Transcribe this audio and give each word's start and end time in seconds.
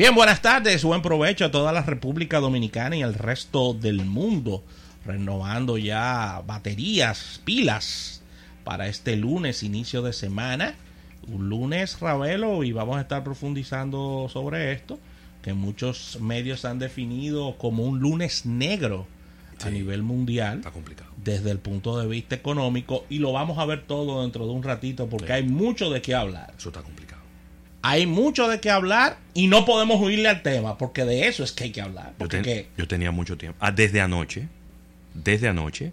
Bien, 0.00 0.14
buenas 0.14 0.40
tardes, 0.40 0.82
buen 0.82 1.02
provecho 1.02 1.44
a 1.44 1.50
toda 1.50 1.72
la 1.72 1.82
República 1.82 2.40
Dominicana 2.40 2.96
y 2.96 3.02
al 3.02 3.12
resto 3.12 3.74
del 3.74 4.06
mundo, 4.06 4.64
renovando 5.04 5.76
ya 5.76 6.42
baterías, 6.46 7.42
pilas 7.44 8.22
para 8.64 8.88
este 8.88 9.16
lunes, 9.16 9.62
inicio 9.62 10.00
de 10.00 10.14
semana. 10.14 10.74
Un 11.28 11.50
lunes, 11.50 12.00
Ravelo, 12.00 12.64
y 12.64 12.72
vamos 12.72 12.96
a 12.96 13.02
estar 13.02 13.22
profundizando 13.22 14.30
sobre 14.32 14.72
esto, 14.72 14.98
que 15.42 15.52
muchos 15.52 16.18
medios 16.18 16.64
han 16.64 16.78
definido 16.78 17.58
como 17.58 17.84
un 17.84 18.00
lunes 18.00 18.46
negro 18.46 19.06
a 19.62 19.68
nivel 19.68 20.02
mundial 20.02 20.60
Está 20.60 20.70
complicado. 20.70 21.10
desde 21.22 21.50
el 21.50 21.58
punto 21.58 21.98
de 21.98 22.06
vista 22.06 22.34
económico 22.34 23.04
y 23.10 23.18
lo 23.18 23.32
vamos 23.32 23.58
a 23.58 23.66
ver 23.66 23.82
todo 23.82 24.22
dentro 24.22 24.46
de 24.46 24.52
un 24.52 24.62
ratito 24.62 25.10
porque 25.10 25.34
hay 25.34 25.42
mucho 25.42 25.90
de 25.90 26.00
qué 26.00 26.14
hablar. 26.14 26.54
Eso 26.56 26.70
está 26.70 26.80
complicado. 26.80 27.09
Hay 27.82 28.06
mucho 28.06 28.46
de 28.48 28.60
qué 28.60 28.70
hablar 28.70 29.18
y 29.32 29.46
no 29.46 29.64
podemos 29.64 30.00
huirle 30.00 30.28
al 30.28 30.42
tema 30.42 30.76
porque 30.76 31.04
de 31.04 31.28
eso 31.28 31.42
es 31.44 31.52
que 31.52 31.64
hay 31.64 31.70
que 31.72 31.80
hablar. 31.80 32.08
Yo, 32.10 32.14
Porque 32.18 32.36
ten- 32.38 32.44
que- 32.44 32.68
yo 32.76 32.86
tenía 32.86 33.10
mucho 33.10 33.36
tiempo. 33.38 33.56
Ah, 33.60 33.72
desde 33.72 34.00
anoche, 34.00 34.48
desde 35.14 35.48
anoche, 35.48 35.92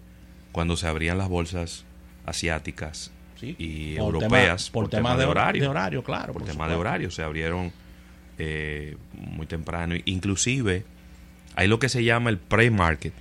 cuando 0.52 0.76
se 0.76 0.86
abrían 0.86 1.16
las 1.18 1.28
bolsas 1.28 1.84
asiáticas 2.26 3.10
sí, 3.40 3.54
y 3.58 3.94
por 3.96 4.14
europeas, 4.16 4.64
tema- 4.66 4.72
por, 4.72 4.82
por 4.84 4.90
tema 4.90 5.08
tema 5.10 5.16
de, 5.16 5.24
de 5.24 5.30
horario. 5.30 5.62
de 5.62 5.68
horario, 5.68 6.04
claro. 6.04 6.32
por 6.34 6.42
por 6.42 6.50
tema 6.50 6.68
de 6.68 6.74
horario, 6.74 7.10
se 7.10 7.22
abrieron 7.22 7.72
eh, 8.38 8.96
muy 9.14 9.46
temprano. 9.46 9.94
Inclusive, 10.04 10.84
hay 11.56 11.68
lo 11.68 11.78
que 11.78 11.88
se 11.88 12.04
llama 12.04 12.28
el 12.30 12.38
pre-market. 12.38 13.12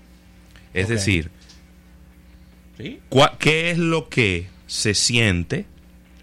Es 0.74 0.90
decir, 0.90 1.32
Sí, 2.78 3.00
¿Cuá- 3.10 3.36
¿Qué 3.40 3.72
es 3.72 3.78
lo 3.80 4.08
que 4.10 4.48
se 4.68 4.94
siente 4.94 5.66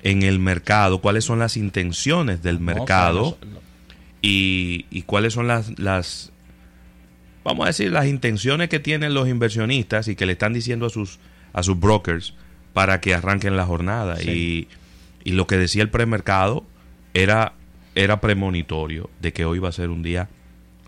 en 0.04 0.22
el 0.22 0.38
mercado? 0.38 1.00
¿Cuáles 1.00 1.24
son 1.24 1.40
las 1.40 1.56
intenciones 1.56 2.42
del 2.42 2.60
mercado? 2.60 3.36
no- 3.44 3.64
y, 4.22 4.86
y 4.90 5.02
cuáles 5.02 5.34
son 5.34 5.48
las, 5.48 5.78
las, 5.78 6.30
vamos 7.44 7.64
a 7.64 7.66
decir, 7.68 7.90
las 7.92 8.06
intenciones 8.06 8.68
que 8.70 8.80
tienen 8.80 9.12
los 9.12 9.28
inversionistas 9.28 10.08
y 10.08 10.16
que 10.16 10.24
le 10.24 10.32
están 10.32 10.54
diciendo 10.54 10.86
a 10.86 10.90
sus, 10.90 11.18
a 11.52 11.62
sus 11.62 11.78
brokers 11.78 12.32
para 12.72 13.00
que 13.02 13.12
arranquen 13.14 13.56
la 13.56 13.66
jornada? 13.66 14.16
Sí. 14.16 14.68
Y, 15.24 15.30
y 15.30 15.32
lo 15.32 15.46
que 15.46 15.58
decía 15.58 15.82
el 15.82 15.90
premercado 15.90 16.64
era, 17.12 17.52
era 17.94 18.20
premonitorio 18.22 19.10
de 19.20 19.32
que 19.34 19.44
hoy 19.44 19.58
va 19.58 19.68
a 19.68 19.72
ser 19.72 19.90
un 19.90 20.02
día 20.02 20.28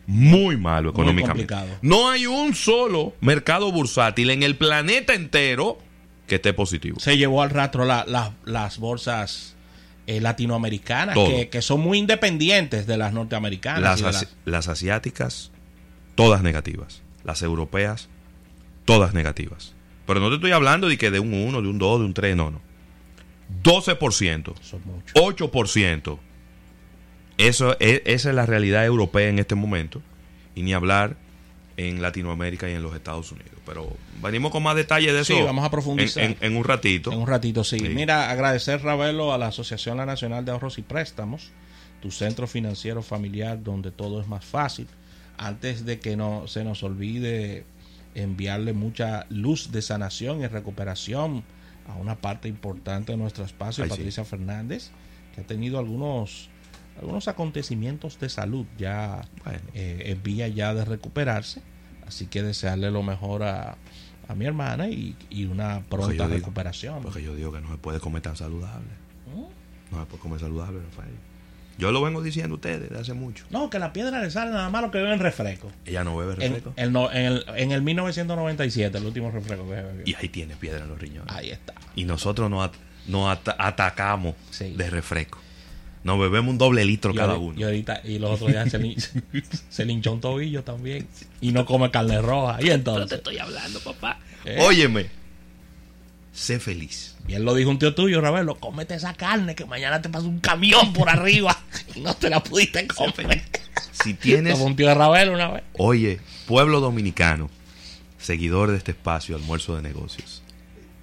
muy 0.07 0.57
malo 0.57 0.91
económicamente. 0.91 1.55
No 1.83 2.09
hay 2.11 2.27
un 2.27 2.55
solo 2.55 3.15
mercado 3.21 3.71
bursátil 3.71 4.31
en 4.31 4.43
el 4.43 4.57
planeta 4.57 5.13
entero 5.15 5.79
que 6.27 6.37
esté 6.37 6.53
positivo. 6.53 6.99
se 7.01 7.17
llevó 7.17 7.43
al 7.43 7.51
rastro 7.51 7.85
la- 7.85 8.05
la- 8.07 8.33
las 8.45 8.79
bolsas 8.79 9.55
eh, 10.09 10.21
latinoamericanas 10.21 11.17
que, 11.17 11.49
que 11.49 11.63
son 11.63 11.81
muy 11.81 11.99
independientes 11.99 12.87
de 12.87 12.97
las 12.97 13.13
norteamericanas. 13.13 13.83
Las, 13.83 13.99
de 13.99 14.05
las- 14.07 14.37
las 14.45 14.69
asiáticas, 14.69 15.51
todas 16.15 16.43
negativas. 16.43 17.03
Las 17.25 17.43
europeas, 17.43 18.09
todas 18.85 19.15
negativas. 19.15 19.75
Pero 20.07 20.21
no 20.21 20.29
te 20.29 20.37
estoy 20.37 20.53
hablando 20.53 20.89
de 20.89 20.97
que 20.97 21.11
de 21.11 21.19
un 21.19 21.35
1, 21.35 21.61
de 21.63 21.69
un 21.69 21.79
2, 21.79 21.99
de 22.01 22.07
un 22.07 22.15
3, 22.15 22.37
no, 22.37 22.51
no. 22.53 22.61
12%, 23.63 24.55
son 24.61 24.81
muchos. 24.85 25.13
8%. 25.15 26.19
Eso 27.39 27.77
es, 27.81 28.03
esa 28.05 28.29
es 28.31 28.35
la 28.35 28.47
realidad 28.47 28.85
europea 28.85 29.29
en 29.29 29.39
este 29.39 29.55
momento. 29.55 30.03
Y 30.55 30.63
ni 30.63 30.73
hablar 30.73 31.17
en 31.77 32.01
Latinoamérica 32.01 32.69
y 32.71 32.73
en 32.73 32.83
los 32.83 32.95
Estados 32.95 33.31
Unidos. 33.33 33.51
Pero 33.67 33.95
venimos 34.23 34.51
con 34.53 34.63
más 34.63 34.77
detalles 34.77 35.13
de 35.13 35.21
eso. 35.21 35.35
Sí, 35.37 35.43
vamos 35.43 35.65
a 35.65 35.71
profundizar. 35.71 36.23
En, 36.25 36.31
en- 36.41 36.53
en 36.53 36.57
un 36.57 36.65
ratito. 36.65 37.13
En 37.13 37.19
un 37.19 37.27
ratito, 37.27 37.65
sí. 37.65 37.79
Sí. 37.79 37.89
Mira, 37.91 38.31
agradecer, 38.31 38.83
Ravelo, 38.83 39.33
a 39.33 39.39
la 39.39 39.49
Asociación 39.49 39.97
La 39.99 40.07
Nacional 40.07 40.45
de 40.45 40.53
Ahorros 40.53 40.79
y 40.79 40.83
Préstamos, 40.83 41.51
tu 42.01 42.11
centro 42.11 42.47
financiero 42.47 43.03
familiar 43.03 43.63
donde 43.63 43.91
todo 43.91 44.21
es 44.21 44.27
más 44.29 44.45
fácil. 44.45 44.87
Antes 45.39 45.85
de 45.85 45.99
que 46.01 46.17
no 46.17 46.47
se 46.49 46.65
nos 46.65 46.83
olvide 46.83 47.65
enviarle 48.15 48.73
mucha 48.73 49.27
luz 49.29 49.71
de 49.71 49.83
sanación 49.83 50.41
y 50.41 50.47
recuperación 50.47 51.45
a 51.87 51.95
una 51.97 52.17
parte 52.17 52.49
importante 52.49 53.13
de 53.13 53.19
nuestro 53.19 53.45
espacio, 53.45 53.85
Ay, 53.85 53.91
sí. 53.91 53.97
Patricia 53.97 54.25
Fernández, 54.25 54.91
que 55.35 55.43
ha 55.43 55.45
tenido 55.45 55.79
algunos 55.79 56.49
algunos 56.99 57.29
acontecimientos 57.29 58.19
de 58.19 58.31
salud 58.31 58.65
ya 58.79 59.21
Bueno. 59.45 59.59
eh, 59.75 60.05
en 60.07 60.23
vía 60.23 60.49
ya 60.49 60.73
de 60.73 60.83
recuperarse. 60.87 61.61
Así 62.07 62.27
que 62.27 62.43
desearle 62.43 62.91
lo 62.91 63.03
mejor 63.03 63.43
a, 63.43 63.77
a 64.29 64.35
mi 64.35 64.45
hermana 64.47 64.89
y, 64.89 65.17
y 65.31 65.47
una 65.47 65.83
Porque 65.89 66.07
pronta 66.07 66.25
digo- 66.25 66.37
recuperación. 66.37 67.03
Porque 67.03 67.23
yo 67.23 67.35
digo 67.35 67.53
que 67.53 67.61
no 67.61 67.71
se 67.71 67.79
puede 67.79 68.01
comer 68.01 68.23
tan 68.23 68.37
saludable. 68.37 68.87
¿Mm? 69.35 69.95
No 69.95 70.01
se 70.01 70.07
puede 70.07 70.23
comer 70.23 70.41
saludable, 70.41 70.81
Rafael. 70.91 71.15
Yo 71.79 71.93
lo 71.93 72.01
vengo 72.01 72.23
diciendo 72.23 72.55
a 72.55 72.57
ustedes 72.57 72.81
desde 72.81 72.99
hace 72.99 73.13
mucho. 73.13 73.45
No, 73.51 73.69
que 73.69 73.79
la 73.79 73.93
piedra 73.93 74.23
le 74.23 74.31
sale 74.31 74.51
nada 74.51 74.71
más 74.71 74.81
lo 74.81 74.91
que 74.91 74.97
beben 74.99 75.19
refresco. 75.19 75.71
Ella 75.85 76.05
no 76.05 76.17
bebe 76.17 76.33
En, 76.35 76.39
refresco. 76.41 76.73
en 76.77 76.93
no- 76.93 77.13
en 77.13 77.25
el, 77.27 77.45
en 77.55 77.71
el 77.73 77.83
1997, 77.83 78.97
el 78.97 79.05
último 79.05 79.31
refresco 79.31 79.65
que 79.69 79.75
bebió. 79.75 80.03
Y 80.07 80.15
ahí 80.15 80.29
tiene 80.31 80.57
piedra 80.57 80.85
en 80.85 80.89
los 80.89 80.99
riñones. 80.99 81.35
Ahí 81.35 81.51
está. 81.51 81.75
Y 81.95 82.05
nosotros 82.05 82.49
nos, 82.49 82.65
at- 82.65 82.75
nos 83.09 83.29
ata- 83.31 83.57
atacamos 83.59 84.35
Sí. 84.51 84.73
de 84.75 84.89
refresco. 84.89 85.39
Nos 86.07 86.21
bebemos 86.21 86.53
un 86.53 86.59
doble 86.59 86.85
litro 86.85 87.13
Y 87.13 87.17
cada 87.17 87.35
uno. 87.35 87.59
Y 87.59 87.65
ahorita, 87.65 88.01
y 88.05 88.21
los 88.21 88.31
otros 88.31 88.53
días 88.53 88.71
se, 88.71 88.79
lin- 88.79 88.97
se 89.69 89.85
linchó 89.85 90.13
un 90.13 90.21
tobillo 90.21 90.63
también. 90.63 91.09
Y 91.41 91.51
no 91.51 91.67
come 91.67 91.91
carne 91.91 92.23
roja. 92.23 92.63
Y 92.63 92.71
entonces. 92.71 93.19
estoy 93.19 93.39
hablando, 93.39 93.81
papá. 93.81 94.21
Eh. 94.45 94.57
Óyeme. 94.61 95.07
Sé 96.33 96.61
feliz. 96.61 97.17
Bien 97.27 97.45
lo 97.45 97.55
dijo 97.55 97.71
un 97.71 97.81
tío 97.81 97.93
tuyo, 97.93 98.21
Ravelo, 98.21 98.55
cómete 98.55 98.95
esa 98.95 99.15
carne 99.15 99.57
que 99.57 99.65
mañana 99.65 100.01
te 100.01 100.09
pasa 100.09 100.29
un 100.29 100.39
camión 100.39 100.93
por 100.93 101.09
arriba 101.09 101.59
y 101.97 102.01
no 102.03 102.15
te 102.15 102.31
la 102.31 102.41
pudiste 102.41 102.87
comer. 102.87 103.43
Si 103.91 104.15
tienes. 104.15 104.53
Como 104.53 104.67
un 104.67 104.77
tío 104.77 104.87
de 104.87 104.95
Ravelo 104.95 105.33
una 105.33 105.51
vez. 105.51 105.65
Oye, 105.77 106.21
pueblo 106.47 106.79
dominicano, 106.79 107.51
seguidor 108.19 108.71
de 108.71 108.77
este 108.77 108.93
espacio, 108.93 109.35
almuerzo 109.35 109.75
de 109.75 109.83
negocios. 109.83 110.45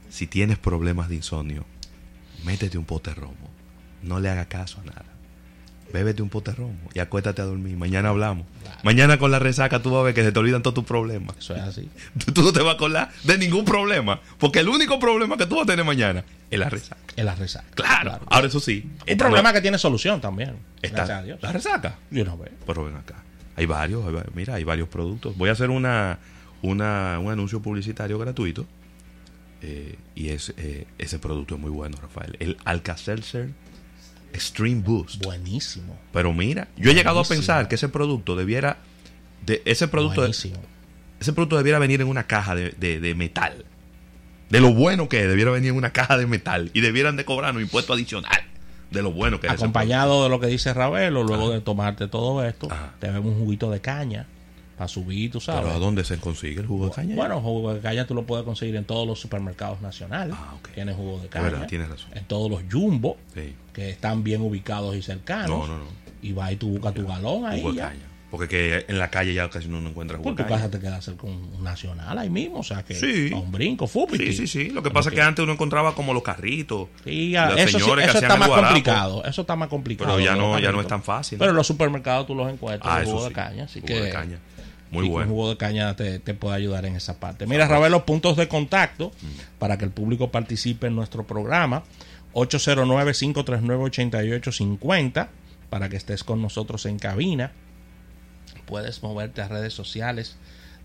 Si 0.09 0.28
tienes 0.28 0.58
problemas 0.59 1.09
de 1.09 1.16
insomnio, 1.16 1.66
métete 2.46 2.78
un 2.78 2.85
pote 2.85 3.14
romo. 3.14 3.53
No 4.03 4.19
le 4.19 4.30
haga 4.30 4.46
caso 4.46 4.80
a 4.81 4.86
nada. 4.86 5.06
Bébete 5.91 6.24
un 6.24 6.30
pote 6.30 6.52
romo 6.52 6.75
y 6.96 7.00
acuéstate 7.00 7.41
a 7.44 7.46
dormir. 7.46 7.78
Mañana 7.78 8.09
hablamos. 8.09 8.47
Mañana 8.84 9.19
con 9.19 9.30
la 9.30 9.38
resaca 9.40 9.81
tú 9.81 9.91
vas 9.91 10.00
a 10.02 10.03
ver 10.03 10.14
que 10.16 10.24
se 10.24 10.31
te 10.31 10.40
olvidan 10.40 10.64
todos 10.64 10.74
tus 10.74 10.84
problemas. 10.86 11.38
Eso 11.38 11.56
es 11.56 11.62
así. 11.62 11.88
Tú, 12.25 12.31
tú 12.34 12.41
no 12.41 12.52
te 12.52 12.59
vas 12.62 12.69
a 12.69 12.75
acordar 12.75 13.12
de 13.24 13.38
ningún 13.38 13.64
problema. 13.64 14.19
Porque 14.40 14.59
el 14.59 14.69
único 14.69 14.97
problema 15.00 15.38
que 15.38 15.46
tú 15.46 15.56
vas 15.56 15.64
a 15.64 15.68
tener 15.68 15.86
mañana 15.86 16.24
es 16.50 16.58
la 16.59 16.68
resaca. 16.69 16.97
Es 17.16 17.24
la 17.24 17.36
resaca. 17.36 17.68
Claro. 17.75 18.19
Ahora 18.25 18.47
eso 18.47 18.59
sí. 18.59 18.90
Un 19.08 19.18
problema 19.18 19.50
no- 19.50 19.53
que 19.53 19.62
tiene 19.62 19.78
solución 19.78 20.20
también. 20.20 20.56
está- 20.81 20.97
Gracias 20.97 21.20
a 21.20 21.24
Dios. 21.24 21.40
La 21.44 21.52
resaca. 21.52 21.96
Yo 22.09 22.25
no 22.25 22.38
veo. 22.38 22.50
Pero 22.66 22.85
ven 22.85 22.96
acá. 22.96 23.24
Hay 23.56 23.68
varios, 23.68 24.03
hay 24.08 24.16
mira, 24.34 24.56
hay 24.56 24.64
varios 24.64 24.90
productos. 24.90 25.38
Voy 25.38 25.50
a 25.50 25.52
hacer 25.52 25.70
una, 25.70 26.18
una 26.64 27.20
un 27.20 27.31
anuncio 27.31 27.62
publicitario 27.62 28.18
gratuito. 28.18 28.66
eh, 29.62 29.96
y 30.16 30.30
es, 30.30 30.53
eh, 30.58 30.88
ese 30.97 31.20
producto 31.20 31.56
es 31.56 31.62
muy 31.62 31.70
bueno, 31.72 31.97
Rafael. 32.02 32.35
El 32.40 32.58
Alka-Seltzer 32.66 33.50
Extreme 34.34 34.82
Boost. 34.82 35.24
Buenísimo. 35.24 35.98
Pero 36.12 36.34
mira, 36.34 36.68
yo 36.76 36.92
he 36.92 36.94
llegado 36.96 37.20
a 37.20 37.24
pensar 37.24 37.68
que 37.68 37.76
ese 37.76 37.90
producto 37.90 38.36
debiera. 38.36 38.78
De, 39.46 39.62
ese, 39.66 39.88
producto, 39.88 40.22
Buenísimo. 40.22 40.58
ese 41.20 41.34
producto 41.34 41.58
debiera 41.58 41.78
venir 41.80 42.02
en 42.02 42.08
una 42.08 42.26
caja 42.28 42.56
de, 42.56 42.72
de- 42.78 43.00
de 43.00 43.16
metal. 43.16 43.66
De 44.50 44.60
lo 44.60 44.74
bueno 44.74 45.10
que 45.10 45.22
es, 45.24 45.28
debiera 45.28 45.52
venir 45.52 45.70
en 45.72 45.76
una 45.78 45.92
caja 45.92 46.18
de 46.18 46.26
metal. 46.28 46.70
Y 46.74 46.82
debieran 46.82 47.16
de 47.16 47.26
cobrar 47.26 47.56
un 47.56 47.62
impuesto 47.62 47.94
adicional. 47.94 48.42
De 48.92 49.02
lo 49.02 49.12
bueno 49.12 49.40
que 49.40 49.48
es. 49.48 49.54
Acompañado 49.54 50.24
de 50.24 50.30
lo 50.30 50.40
que 50.40 50.48
dice 50.48 50.74
Ravelo, 50.74 51.24
luego 51.24 51.50
de 51.52 51.62
tomarte 51.62 52.08
todo 52.08 52.46
esto, 52.46 52.68
Ajá. 52.72 52.94
te 53.00 53.08
bebes 53.08 53.26
un 53.26 53.40
juguito 53.40 53.72
de 53.72 53.82
caña 53.82 54.28
para 54.78 54.87
subir, 54.87 55.31
tú 55.31 55.40
sabes. 55.40 55.61
Pero 55.64 55.75
¿a 55.75 55.79
dónde 55.79 56.03
se 56.03 56.17
consigue 56.17 56.61
el 56.61 56.67
jugo 56.67 56.87
de 56.87 56.91
caña? 56.93 57.16
Bueno, 57.16 57.41
jugo 57.41 57.73
de 57.73 57.79
caña 57.79 58.05
tú 58.08 58.14
lo 58.16 58.23
puedes 58.25 58.43
conseguir 58.46 58.75
en 58.75 58.85
todos 58.85 59.08
los 59.08 59.20
supermercados 59.20 59.81
nacionales. 59.81 60.35
Ah, 60.37 60.53
ok. 60.59 60.70
Tienes 60.73 60.96
jugo 60.96 61.20
de 61.20 61.28
caña. 61.28 61.43
verdad, 61.49 61.67
tienes 61.67 61.90
razón. 61.90 62.09
En 62.16 62.25
todos 62.25 62.49
los 62.49 62.61
jumbo, 62.72 63.17
Sí. 63.34 63.53
que 63.73 63.90
están 63.91 64.23
bien 64.23 64.41
ubicados 64.41 64.96
y 64.96 65.02
cercanos. 65.02 65.49
No, 65.49 65.67
no, 65.67 65.78
no. 65.79 65.85
Y 66.22 66.31
vas 66.34 66.52
y 66.53 66.55
tú 66.55 66.70
buscas 66.70 66.93
tu 66.93 67.05
galón 67.05 67.46
ahí. 67.46 67.59
Jugo 67.61 67.73
de 67.73 67.79
caña. 67.81 67.99
Porque 68.31 68.47
que 68.47 68.85
en 68.87 68.97
la 68.97 69.11
calle 69.11 69.31
ya 69.35 69.47
casi 69.47 69.67
no 69.67 69.78
encuentra 69.87 70.17
jugo 70.17 70.29
Por 70.31 70.35
de 70.37 70.43
tu 70.43 70.49
caña. 70.49 70.61
casa 70.64 70.72
te 70.72 70.79
queda 70.79 70.99
cerca 71.02 71.28
un 71.28 71.64
nacional 71.64 72.17
ahí 72.17 72.31
mismo, 72.31 72.61
o 72.61 72.64
sea 72.64 72.81
que 72.81 72.96
Sí. 72.96 73.31
a 73.31 73.37
un 73.37 73.52
brinco, 73.52 73.85
fútbol. 73.85 74.17
Sí, 74.17 74.34
sí, 74.34 74.47
sí. 74.47 74.69
Lo 74.72 74.81
que 74.81 74.90
pasa 74.90 75.09
es 75.09 75.16
que 75.16 75.22
antes 75.22 75.43
uno 75.43 75.53
encontraba 75.53 75.93
como 75.93 76.16
los 76.16 76.23
carritos. 76.23 76.87
Sí, 77.03 77.29
ya, 77.29 77.52
los 77.52 77.59
eso, 77.59 77.78
sí- 77.78 77.84
señores 77.84 78.05
que 78.05 78.09
eso 78.09 78.17
hacían 78.17 78.31
está 78.31 78.40
más 78.40 78.47
guarapo. 78.47 78.67
complicado. 78.73 79.23
Eso 79.26 79.41
está 79.41 79.55
más 79.55 79.67
complicado. 79.67 80.16
Pero 80.16 80.26
ya 80.26 80.35
no, 80.35 80.58
ya 80.58 80.72
no 80.72 80.81
es 80.81 80.87
tan 80.87 81.03
fácil. 81.03 81.37
Pero 81.37 81.52
en 81.52 81.58
los 81.58 81.67
supermercados 81.67 82.26
tú 82.26 82.34
los 82.34 82.52
encuentras, 82.52 82.91
ah, 82.91 83.02
el 83.02 83.05
jugo 83.05 83.19
sí. 83.22 83.28
de 83.29 83.34
caña. 83.35 83.64
Así 83.66 83.81
Jugo 83.81 83.93
que 83.93 84.02
de 84.02 84.09
caña. 84.09 84.40
Muy 84.93 85.05
y 85.05 85.07
un 85.07 85.13
bueno. 85.13 85.29
jugo 85.31 85.49
de 85.49 85.57
caña 85.57 85.95
te, 85.95 86.19
te 86.19 86.34
puede 86.34 86.55
ayudar 86.55 86.85
en 86.85 86.95
esa 86.95 87.19
parte. 87.19 87.45
Mira, 87.47 87.67
Ravel, 87.67 87.91
los 87.91 88.03
puntos 88.03 88.37
de 88.37 88.47
contacto 88.47 89.11
Mm. 89.22 89.28
para 89.59 89.78
que 89.78 89.85
el 89.85 89.91
público 89.91 90.31
participe 90.31 90.87
en 90.87 90.95
nuestro 90.95 91.25
programa. 91.28 91.84
809-539-8850 92.34 95.29
para 95.69 95.90
que 95.90 95.97
estés 95.97 96.23
con 96.23 96.41
nosotros 96.41 96.85
en 96.85 96.99
cabina. 96.99 97.51
Puedes 98.66 99.01
moverte 99.03 99.41
a 99.41 99.47
redes 99.47 99.73
sociales, 99.73 100.35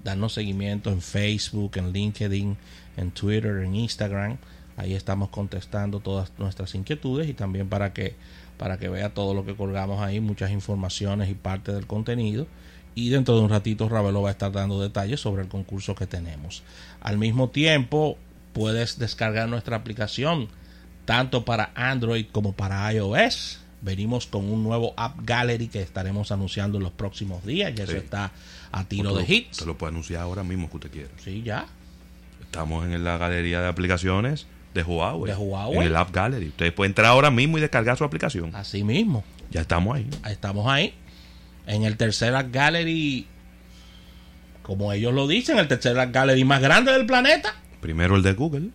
darnos 0.05 0.35
seguimiento 0.35 0.91
en 0.91 1.01
Facebook, 1.03 1.73
en 1.77 1.93
LinkedIn, 1.93 2.57
en 2.97 3.11
Twitter, 3.13 3.63
en 3.65 3.75
Instagram. 3.75 4.37
Ahí 4.77 4.95
estamos 4.95 5.29
contestando 5.31 6.01
todas 6.01 6.33
nuestras 6.39 6.75
inquietudes 6.75 7.29
y 7.29 7.35
también 7.35 7.69
para 7.69 7.93
que 7.93 8.15
para 8.59 8.79
que 8.79 8.89
vea 8.89 9.15
todo 9.15 9.35
lo 9.35 9.45
que 9.47 9.55
colgamos 9.55 10.01
ahí, 10.03 10.19
muchas 10.19 10.51
informaciones 10.51 11.31
y 11.31 11.35
parte 11.35 11.73
del 11.73 11.87
contenido. 11.87 12.49
Y 12.95 13.11
dentro 13.11 13.37
de 13.37 13.43
un 13.43 13.51
ratito 13.51 13.89
Ravelo 13.89 14.23
va 14.23 14.29
a 14.31 14.33
estar 14.33 14.51
dando 14.51 14.81
detalles 14.81 15.21
sobre 15.21 15.43
el 15.43 15.49
concurso 15.49 15.95
que 15.95 16.07
tenemos. 16.07 16.63
Al 17.01 17.17
mismo 17.19 17.49
tiempo, 17.49 18.19
puedes 18.53 18.99
descargar 18.99 19.49
nuestra 19.49 19.77
aplicación 19.77 20.49
tanto 21.05 21.45
para 21.45 21.71
Android 21.75 22.27
como 22.33 22.53
para 22.53 22.93
iOS. 22.93 23.61
Venimos 23.81 24.27
con 24.27 24.45
un 24.51 24.65
nuevo 24.65 24.93
App 24.97 25.21
Gallery 25.23 25.69
que 25.69 25.81
estaremos 25.81 26.33
anunciando 26.33 26.79
en 26.79 26.85
los 26.85 26.93
próximos 26.93 27.45
días. 27.47 27.73
Ya 27.75 27.87
Sí. 27.87 27.93
eso 27.93 28.01
está 28.03 28.33
a 28.73 28.85
tiro 28.85 29.13
Usted 29.13 29.27
de 29.27 29.35
hits. 29.35 29.51
Usted 29.53 29.67
lo 29.67 29.79
puede 29.79 29.93
anunciar 29.93 30.23
ahora 30.23 30.43
mismo 30.43 30.69
que 30.69 30.77
usted 30.77 30.91
quiera. 30.91 31.11
Sí, 31.23 31.43
ya. 31.43 31.67
Estamos 32.43 32.85
en 32.85 33.05
la 33.05 33.17
galería 33.17 33.61
de 33.61 33.69
aplicaciones 33.69 34.47
de 34.75 34.83
Huawei. 34.83 35.31
De 35.33 35.39
Huawei. 35.39 35.79
En 35.79 35.83
el 35.85 35.97
App 35.97 36.11
Gallery. 36.13 36.49
Usted 36.49 36.75
puede 36.75 36.89
entrar 36.89 37.07
ahora 37.07 37.31
mismo 37.31 37.59
y 37.59 37.61
descargar 37.61 37.97
su 37.97 38.05
aplicación. 38.05 38.55
Así 38.57 38.83
mismo. 38.83 39.23
Ya 39.51 39.61
estamos. 39.61 39.97
Ahí 39.97 40.09
estamos 40.33 40.67
ahí. 40.67 40.95
En 41.69 41.85
el 41.85 41.97
tercer 41.97 42.35
App 42.35 42.49
Gallery, 42.51 43.27
como 44.63 44.93
ellos 44.93 45.15
lo 45.15 45.29
dicen, 45.29 45.59
el 45.59 45.69
tercer 45.69 45.97
App 45.99 46.13
Gallery 46.13 46.45
más 46.45 46.61
grande 46.61 46.93
del 46.93 47.07
planeta. 47.07 47.55
Primero 47.81 48.17
el 48.17 48.23
de 48.23 48.33
Google, 48.33 48.71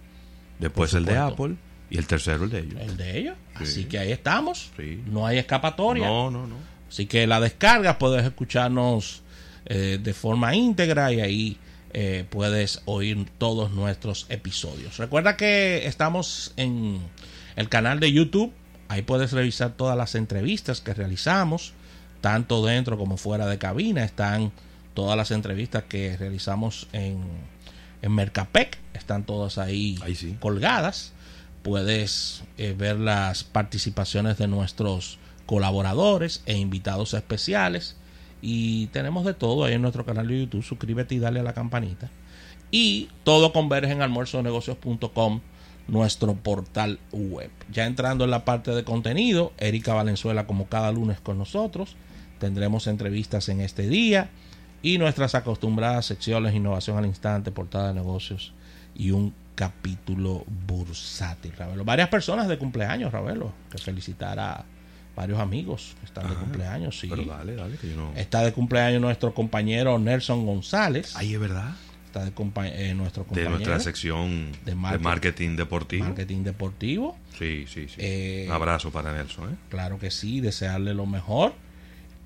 después 0.59 0.93
el 0.93 1.03
de. 1.03 1.17
Apple 1.17 1.55
y 1.89 1.97
el 1.97 2.07
tercero 2.07 2.45
el 2.45 2.49
de 2.49 2.59
ellos. 2.59 2.81
El 2.81 2.97
de 2.97 3.19
ellos. 3.19 3.35
Sí. 3.57 3.63
Así 3.63 3.85
que 3.85 3.99
ahí 3.99 4.11
estamos. 4.11 4.71
Sí. 4.77 5.03
No 5.05 5.27
hay 5.27 5.39
escapatoria. 5.39 6.07
No, 6.07 6.31
no, 6.31 6.47
no. 6.47 6.55
Así 6.87 7.07
que 7.07 7.27
la 7.27 7.39
descargas, 7.39 7.97
puedes 7.97 8.23
escucharnos 8.23 9.23
eh, 9.65 9.99
de 10.01 10.13
forma 10.13 10.55
íntegra 10.55 11.11
y 11.11 11.21
ahí 11.21 11.57
eh, 11.93 12.25
puedes 12.29 12.81
oír 12.85 13.25
todos 13.37 13.71
nuestros 13.71 14.25
episodios. 14.29 14.97
Recuerda 14.97 15.37
que 15.37 15.85
estamos 15.85 16.53
en 16.57 16.99
el 17.55 17.69
canal 17.69 17.99
de 17.99 18.11
YouTube. 18.11 18.51
Ahí 18.89 19.03
puedes 19.03 19.31
revisar 19.31 19.73
todas 19.73 19.97
las 19.97 20.15
entrevistas 20.15 20.81
que 20.81 20.93
realizamos, 20.93 21.73
tanto 22.23 22.65
dentro 22.65 22.97
como 22.97 23.17
fuera 23.17 23.47
de 23.47 23.57
cabina. 23.57 24.05
Están 24.05 24.53
todas 24.93 25.17
las 25.17 25.31
entrevistas 25.31 25.83
que 25.89 26.15
realizamos 26.15 26.87
en, 26.93 27.19
en 28.01 28.11
Mercapec. 28.13 28.77
Están 28.93 29.25
todas 29.25 29.57
ahí, 29.57 29.99
Ahí 30.01 30.15
sí. 30.15 30.37
colgadas. 30.39 31.11
Puedes 31.63 32.43
eh, 32.57 32.75
ver 32.77 32.97
las 32.97 33.43
participaciones 33.43 34.37
de 34.37 34.47
nuestros 34.47 35.19
colaboradores 35.45 36.43
e 36.45 36.57
invitados 36.57 37.13
especiales. 37.13 37.97
Y 38.41 38.87
tenemos 38.87 39.25
de 39.25 39.33
todo 39.33 39.65
ahí 39.65 39.73
en 39.73 39.81
nuestro 39.81 40.05
canal 40.05 40.29
de 40.29 40.39
YouTube. 40.39 40.63
Suscríbete 40.63 41.15
y 41.15 41.19
dale 41.19 41.41
a 41.41 41.43
la 41.43 41.53
campanita. 41.53 42.09
Y 42.71 43.09
todo 43.25 43.51
converge 43.51 43.91
en 43.91 44.01
almuerzonegocios.com, 44.01 45.41
nuestro 45.89 46.35
portal 46.35 46.99
web. 47.11 47.51
Ya 47.69 47.85
entrando 47.85 48.23
en 48.23 48.31
la 48.31 48.45
parte 48.45 48.71
de 48.71 48.85
contenido, 48.85 49.51
Erika 49.57 49.93
Valenzuela 49.93 50.47
como 50.47 50.67
cada 50.67 50.93
lunes 50.93 51.19
con 51.19 51.37
nosotros. 51.37 51.97
Tendremos 52.47 52.87
entrevistas 52.87 53.47
en 53.47 53.61
este 53.61 53.87
día 53.87 54.29
y 54.81 54.97
nuestras 54.97 55.33
acostumbradas 55.33 56.05
secciones 56.07 56.53
Innovación 56.53 56.97
al 56.97 57.05
Instante, 57.05 57.51
Portada 57.51 57.87
de 57.87 57.93
Negocios 57.93 58.51
y 58.93 59.11
un 59.11 59.33
capítulo 59.55 60.43
bursátil. 60.67 61.53
Ravelo. 61.57 61.85
Varias 61.85 62.09
personas 62.09 62.49
de 62.49 62.57
cumpleaños, 62.57 63.13
Ravelo, 63.13 63.53
que 63.71 63.77
felicitar 63.77 64.37
a 64.39 64.65
varios 65.15 65.39
amigos 65.39 65.95
que 66.01 66.05
están 66.07 66.27
de 66.27 66.35
cumpleaños. 66.35 66.99
Sí. 66.99 67.07
Pero 67.09 67.23
dale, 67.23 67.55
dale, 67.55 67.77
que 67.77 67.91
yo 67.91 67.95
no. 67.95 68.11
Está 68.17 68.41
de 68.43 68.51
cumpleaños 68.51 68.99
nuestro 69.01 69.33
compañero 69.33 69.97
Nelson 69.99 70.45
González. 70.45 71.15
Ahí 71.15 71.33
es 71.35 71.39
verdad. 71.39 71.73
Está 72.07 72.25
de 72.25 72.35
compa- 72.35 72.69
eh, 72.69 72.93
nuestro 72.93 73.23
De 73.23 73.27
compañero 73.29 73.51
nuestra 73.51 73.79
sección 73.79 74.51
de 74.51 74.71
de 74.71 74.75
marketing. 74.75 75.03
marketing, 75.05 75.55
deportivo. 75.55 76.03
marketing 76.03 76.43
deportivo. 76.43 77.17
Sí, 77.39 77.63
sí, 77.69 77.87
sí. 77.87 77.95
Eh, 77.99 78.45
Un 78.49 78.53
abrazo 78.53 78.91
para 78.91 79.13
Nelson, 79.13 79.53
¿eh? 79.53 79.55
Claro 79.69 79.97
que 79.97 80.11
sí, 80.11 80.41
desearle 80.41 80.93
lo 80.93 81.05
mejor. 81.05 81.53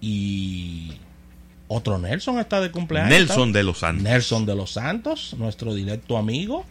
Y 0.02 0.94
otro 1.68 1.98
Nelson 1.98 2.40
está 2.40 2.62
de 2.62 2.72
cumpleaños. 2.72 3.10
Nelson 3.10 3.52
de 3.52 3.64
los 3.64 3.80
Santos. 3.80 4.04
Nelson 4.04 4.46
de 4.46 4.56
los 4.56 4.72
Santos, 4.72 5.36
nuestro 5.38 5.74
directo 5.74 6.18
amigo, 6.18 6.66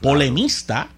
polemista, 0.00 0.88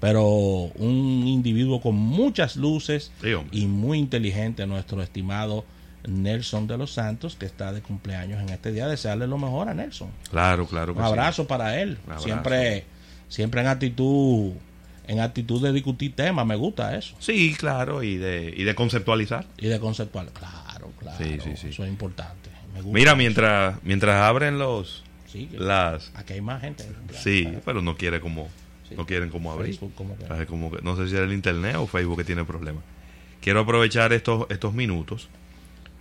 pero 0.00 0.24
un 0.26 1.24
individuo 1.26 1.80
con 1.80 1.94
muchas 1.94 2.56
luces 2.56 3.12
Sí, 3.22 3.30
y 3.52 3.66
muy 3.66 3.98
inteligente, 3.98 4.66
nuestro 4.66 5.02
estimado 5.02 5.64
Nelson 6.08 6.66
de 6.66 6.78
los 6.78 6.92
Santos, 6.92 7.36
que 7.36 7.44
está 7.44 7.72
de 7.72 7.82
cumpleaños 7.82 8.40
en 8.40 8.48
este 8.48 8.72
día. 8.72 8.88
Desearle 8.88 9.26
lo 9.26 9.36
mejor 9.36 9.68
a 9.68 9.74
Nelson. 9.74 10.08
Claro, 10.30 10.66
claro 10.66 10.94
que 10.94 11.00
Un 11.00 11.04
sí. 11.04 11.10
abrazo 11.10 11.46
para 11.46 11.80
él. 11.80 11.98
Abrazo. 12.06 12.24
Siempre, 12.24 12.84
siempre 13.28 13.60
en 13.60 13.66
actitud, 13.66 14.52
en 15.06 15.20
actitud 15.20 15.62
de 15.62 15.72
discutir 15.74 16.16
temas, 16.16 16.46
me 16.46 16.56
gusta 16.56 16.96
eso. 16.96 17.14
Sí, 17.18 17.54
claro, 17.58 18.02
y 18.02 18.16
de, 18.16 18.54
y 18.56 18.64
de 18.64 18.74
conceptualizar. 18.74 19.44
Y 19.58 19.66
de 19.66 19.78
conceptual. 19.78 20.30
Claro, 20.32 20.56
claro. 21.00 21.18
Sí, 21.18 21.38
sí, 21.42 21.56
sí. 21.56 21.68
Eso 21.68 21.84
es 21.84 21.90
importante. 21.90 22.50
Me 22.74 22.82
gusta 22.82 22.98
Mira, 22.98 23.10
eso. 23.12 23.16
mientras, 23.16 23.82
mientras 23.82 24.16
abren 24.22 24.58
los 24.58 25.02
Sí, 25.26 25.48
las 25.52 26.10
aquí 26.14 26.34
hay 26.34 26.40
más 26.40 26.60
gente. 26.60 26.84
sí, 27.12 27.48
pero 27.64 27.82
no 27.82 27.96
quiere 27.96 28.20
como 28.20 28.48
Sí. 28.88 28.94
no 28.96 29.06
quieren 29.06 29.30
como 29.30 29.52
abrir. 29.52 29.68
Facebook, 29.74 29.94
como 29.94 30.16
que- 30.16 30.26
Sabe, 30.26 30.46
como 30.46 30.70
que- 30.72 30.82
no 30.82 30.96
sé 30.96 31.08
si 31.08 31.14
era 31.16 31.24
el 31.24 31.32
internet 31.32 31.76
o 31.76 31.86
Facebook 31.86 32.18
que 32.18 32.24
tiene 32.24 32.44
problemas. 32.44 32.82
Quiero 33.40 33.60
aprovechar 33.60 34.12
estos 34.12 34.46
estos 34.50 34.74
minutos 34.74 35.28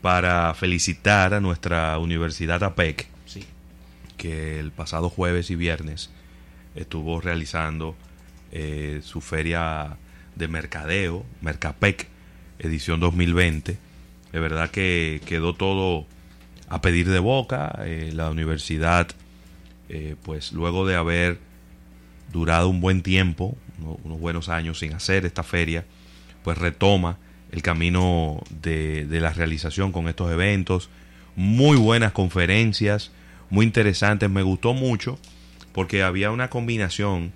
para 0.01 0.53
felicitar 0.55 1.33
a 1.33 1.39
nuestra 1.39 1.97
Universidad 1.99 2.63
APEC 2.63 3.07
Sí. 3.25 3.45
que 4.17 4.59
el 4.59 4.71
pasado 4.71 5.09
jueves 5.09 5.49
y 5.51 5.55
viernes 5.55 6.09
estuvo 6.75 7.21
realizando 7.21 7.95
eh, 8.51 9.01
su 9.03 9.21
feria 9.21 9.97
de 10.35 10.47
mercadeo, 10.47 11.23
Mercapec, 11.41 12.07
edición 12.57 12.99
2020. 12.99 13.77
De 14.31 14.39
verdad 14.39 14.69
que 14.69 15.21
quedó 15.25 15.53
todo 15.53 16.05
a 16.67 16.81
pedir 16.81 17.09
de 17.09 17.19
boca. 17.19 17.79
eh, 17.85 18.11
la 18.13 18.29
universidad, 18.29 19.07
eh, 19.89 20.15
pues 20.23 20.51
luego 20.51 20.85
de 20.85 20.95
haber 20.95 21.39
durado 22.31 22.69
un 22.69 22.79
buen 22.81 23.01
tiempo, 23.01 23.57
uno- 23.79 23.97
unos 24.03 24.19
buenos 24.19 24.49
años 24.49 24.79
sin 24.79 24.93
hacer 24.93 25.25
esta 25.25 25.41
feria, 25.43 25.85
pues 26.43 26.57
retoma 26.57 27.17
el 27.51 27.63
camino 27.63 28.41
de, 28.61 29.05
de 29.07 29.19
la 29.19 29.33
realización 29.33 29.91
con 29.91 30.07
estos 30.07 30.31
eventos. 30.31 30.89
Muy 31.35 31.77
buenas 31.77 32.11
conferencias, 32.11 33.11
muy 33.49 33.65
interesantes, 33.65 34.29
me 34.29 34.43
gustó 34.43 34.73
mucho 34.73 35.17
porque 35.73 36.03
había 36.03 36.29
una 36.29 36.49
combinación. 36.51 37.31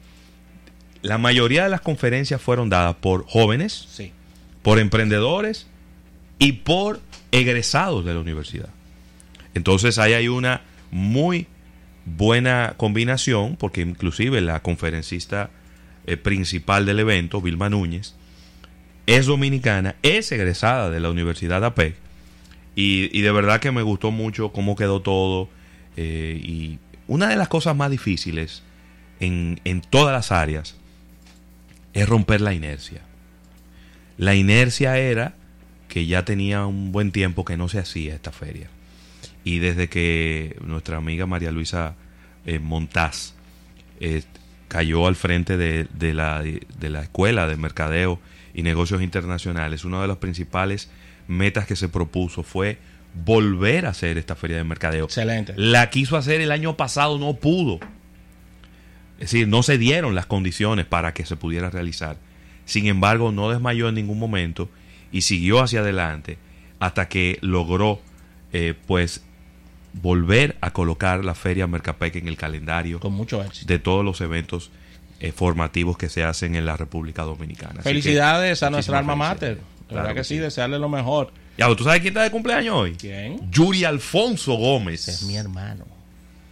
La 1.01 1.17
mayoría 1.17 1.63
de 1.63 1.69
las 1.69 1.81
conferencias 1.81 2.39
fueron 2.41 2.69
dadas 2.69 2.95
por 2.95 3.25
jóvenes, 3.25 3.87
Sí. 3.89 4.11
por 4.61 4.77
emprendedores 4.79 5.65
y 6.39 6.53
por 6.53 6.99
egresados 7.31 8.05
de 8.05 8.13
la 8.13 8.19
universidad. 8.19 8.69
Entonces 9.53 9.97
ahí 9.97 10.13
hay 10.13 10.27
una 10.27 10.61
muy 10.91 11.47
buena 12.05 12.73
combinación, 12.77 13.55
porque 13.55 13.81
inclusive 13.81 14.41
la 14.41 14.61
conferencista 14.61 15.49
eh, 16.05 16.17
principal 16.17 16.85
del 16.85 16.99
evento, 16.99 17.41
Vilma 17.41 17.69
Núñez, 17.69 18.15
es 19.05 19.25
dominicana, 19.25 19.95
es 20.03 20.31
egresada 20.31 20.89
de 20.89 20.99
la 20.99 21.09
Universidad 21.09 21.63
APEC, 21.63 21.95
y, 22.75 23.21
de 23.21 23.31
verdad 23.31 23.59
que 23.59 23.71
me 23.71 23.83
gustó 23.83 24.09
mucho 24.09 24.51
cómo 24.51 24.75
quedó 24.75 25.01
todo, 25.01 25.47
eh, 25.95 26.41
y 26.43 26.79
una 27.07 27.27
de 27.27 27.35
las 27.35 27.47
cosas 27.47 27.75
más 27.75 27.91
difíciles 27.91 28.63
en, 29.19 29.61
en 29.63 29.81
todas 29.81 30.11
las 30.11 30.31
áreas 30.31 30.75
es 31.93 32.09
romper 32.09 32.41
la 32.41 32.53
inercia. 32.53 33.01
La 34.17 34.33
inercia 34.33 34.97
era 34.97 35.35
que 35.93 36.07
ya 36.07 36.25
tenía 36.25 36.65
un 36.65 36.91
buen 36.91 37.11
tiempo 37.11 37.45
que 37.45 37.55
no 37.55 37.69
se 37.69 37.77
hacía 37.77 38.15
esta 38.15 38.31
feria. 38.31 38.67
Y 39.43 39.59
desde 39.59 39.89
que 39.89 40.57
nuestra 40.65 40.97
amiga 40.97 41.27
María 41.27 41.51
Luisa 41.51 41.93
eh, 42.47 42.57
Montaz 42.57 43.35
eh, 43.99 44.23
cayó 44.69 45.05
al 45.05 45.15
frente 45.15 45.55
de, 45.55 45.85
de 45.93 46.15
la, 46.15 46.41
de 46.41 46.89
la 46.89 47.03
Escuela 47.03 47.47
de 47.47 47.57
Mercadeo 47.57 48.19
y 48.55 48.63
Negocios 48.63 49.03
Internacionales, 49.03 49.85
una 49.85 50.01
de 50.01 50.07
las 50.07 50.17
principales 50.17 50.89
metas 51.27 51.67
que 51.67 51.75
se 51.75 51.89
propuso 51.89 52.41
fue 52.41 52.79
volver 53.23 53.85
a 53.85 53.89
hacer 53.89 54.17
esta 54.17 54.35
feria 54.35 54.57
de 54.57 54.63
mercadeo. 54.63 55.05
Excelente. 55.05 55.53
La 55.57 55.91
quiso 55.91 56.17
hacer 56.17 56.41
el 56.41 56.51
año 56.51 56.75
pasado, 56.75 57.19
no 57.19 57.35
pudo. 57.35 57.79
Es 59.19 59.31
decir, 59.31 59.47
no 59.47 59.61
se 59.61 59.77
dieron 59.77 60.15
las 60.15 60.25
condiciones 60.25 60.87
para 60.87 61.13
que 61.13 61.23
se 61.27 61.35
pudiera 61.35 61.69
realizar. 61.69 62.17
Sin 62.65 62.87
embargo, 62.87 63.31
no 63.31 63.51
desmayó 63.51 63.89
en 63.89 63.93
ningún 63.93 64.17
momento 64.17 64.71
y 65.13 65.21
siguió 65.21 65.61
hacia 65.61 65.79
adelante 65.79 66.37
hasta 66.79 67.07
que 67.07 67.37
logró, 67.41 68.01
eh, 68.51 68.73
pues, 68.87 69.23
volver 69.93 70.57
a 70.59 70.73
colocar 70.73 71.23
la 71.23 71.35
Feria 71.35 71.67
Mercapec 71.67 72.15
en 72.15 72.27
el 72.27 72.35
calendario 72.35 72.99
Con 72.99 73.13
mucho 73.13 73.41
éxito. 73.41 73.71
de 73.71 73.79
todos 73.79 74.03
los 74.03 74.19
eventos 74.19 74.71
eh, 75.19 75.31
formativos 75.31 75.97
que 75.97 76.09
se 76.09 76.23
hacen 76.23 76.55
en 76.55 76.65
la 76.65 76.75
República 76.75 77.21
Dominicana. 77.21 77.75
Que, 77.75 77.83
Felicidades 77.83 78.63
a 78.63 78.69
nuestra 78.69 78.99
alma 78.99 79.15
mater. 79.15 79.59
Claro 79.87 80.01
verdad 80.01 80.09
que, 80.09 80.15
que 80.21 80.23
sí, 80.23 80.35
sí. 80.35 80.39
desearle 80.39 80.79
lo 80.79 80.89
mejor. 80.89 81.31
Ya, 81.57 81.73
¿tú 81.75 81.83
sabes 81.83 82.01
quién 82.01 82.11
está 82.11 82.23
de 82.23 82.31
cumpleaños 82.31 82.75
hoy? 82.75 82.95
¿Quién? 82.95 83.51
Yuri 83.51 83.83
Alfonso 83.85 84.55
Gómez. 84.55 85.07
Es 85.07 85.23
mi 85.23 85.35
hermano. 85.35 85.85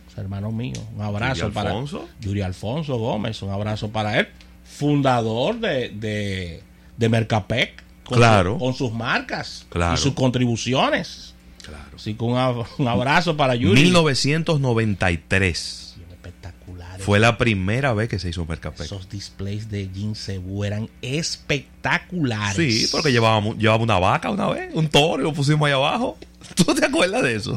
Es 0.08 0.18
hermano 0.18 0.52
mío. 0.52 0.80
Un 0.96 1.02
abrazo 1.02 1.42
¿Yuri 1.42 1.54
para 1.54 1.70
Alfonso? 1.72 2.08
Yuri 2.20 2.42
Alfonso 2.42 2.98
Gómez. 2.98 3.42
Un 3.42 3.50
abrazo 3.50 3.90
para 3.90 4.20
él. 4.20 4.28
Fundador 4.64 5.60
de, 5.60 5.90
de, 5.90 6.62
de 6.98 7.10
Mercapec. 7.10 7.84
Con, 8.12 8.20
Claro. 8.20 8.58
con 8.58 8.74
sus 8.74 8.92
marcas 8.94 9.66
Claro. 9.70 9.96
y 9.96 9.98
sus 9.98 10.14
contribuciones. 10.14 11.34
Claro. 11.64 11.84
Así 11.96 12.14
que 12.16 12.24
un, 12.24 12.36
ab- 12.36 12.66
un 12.78 12.88
abrazo 12.88 13.38
para 13.38 13.56
Yuri. 13.56 13.82
1993 13.84 15.96
Espectaculares. 16.12 17.06
fue 17.06 17.20
la 17.20 17.38
primera 17.38 17.94
vez 17.94 18.10
que 18.10 18.20
se 18.20 18.30
hizo 18.30 18.46
Mercapec. 18.46 18.82
Esos 18.86 19.10
displays 19.10 19.70
de 19.70 19.90
Jin 19.94 20.16
Cebu 20.16 20.64
eran 20.64 20.90
espectaculares. 21.02 22.56
Sí, 22.56 22.88
porque 22.92 23.12
llevábamos, 23.12 23.58
llevaba 23.58 23.84
una 23.84 24.00
vaca 24.00 24.30
una 24.30 24.48
vez, 24.50 24.74
un 24.74 24.88
toro, 24.90 25.22
y 25.22 25.26
lo 25.26 25.34
pusimos 25.34 25.66
ahí 25.68 25.74
abajo. 25.74 26.18
¿Tú 26.56 26.64
te 26.76 26.86
acuerdas 26.86 27.24
de 27.24 27.36
eso? 27.36 27.56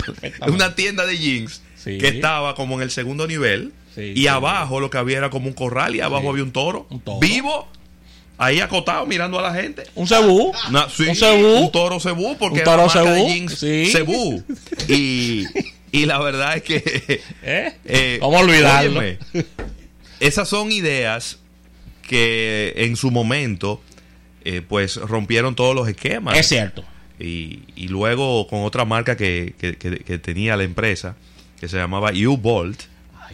Una 0.48 0.74
tienda 0.74 1.06
de 1.06 1.18
jeans 1.18 1.62
Sí. 1.76 1.98
que 1.98 2.08
estaba 2.08 2.54
como 2.54 2.76
en 2.76 2.82
el 2.82 2.90
segundo 2.90 3.26
nivel 3.26 3.74
Sí, 3.94 4.12
y 4.16 4.20
sí. 4.22 4.26
abajo 4.26 4.80
lo 4.80 4.88
que 4.88 4.96
había 4.96 5.18
era 5.18 5.28
como 5.28 5.48
un 5.48 5.52
corral 5.52 5.94
y 5.94 6.00
abajo 6.00 6.30
había 6.30 6.42
un 6.42 6.50
toro, 6.50 6.86
Un 6.88 7.00
toro. 7.00 7.20
vivo, 7.20 7.68
ahí 8.38 8.60
acotado 8.60 9.06
mirando 9.06 9.38
a 9.38 9.42
la 9.42 9.54
gente. 9.54 9.84
Un 9.94 10.06
sí, 10.88 11.04
un 11.08 11.14
Cebú. 11.16 11.54
un 11.64 11.72
toro 11.72 12.00
cebú 12.00 12.36
porque 12.38 12.58
Un 12.60 12.64
toro 12.64 12.86
marca 12.86 13.02
de 13.02 13.14
cebú, 13.16 13.28
jeans 13.28 13.58
sí. 13.58 13.88
cebú. 13.92 14.42
Y, 14.88 15.44
y 15.92 16.06
la 16.06 16.18
verdad 16.18 16.56
es 16.56 16.62
que 16.62 16.76
¿Eh? 17.42 17.72
eh, 17.84 18.18
¿Cómo 18.20 18.38
olvidarlo? 18.38 19.00
óyeme, 19.00 19.18
esas 20.20 20.48
son 20.48 20.72
ideas 20.72 21.38
que 22.02 22.72
en 22.76 22.96
su 22.96 23.10
momento 23.10 23.80
eh, 24.44 24.62
pues 24.66 24.96
rompieron 24.96 25.54
todos 25.54 25.74
los 25.74 25.88
esquemas. 25.88 26.36
Es 26.38 26.48
cierto. 26.48 26.84
Y, 27.18 27.60
y 27.76 27.88
luego 27.88 28.46
con 28.48 28.62
otra 28.64 28.84
marca 28.84 29.16
que, 29.16 29.54
que- 29.58 29.76
que- 29.76 29.98
que 30.00 30.18
tenía 30.18 30.56
la 30.56 30.64
empresa, 30.64 31.16
que 31.60 31.68
se 31.68 31.76
llamaba 31.76 32.10
U-Bolt. 32.12 32.82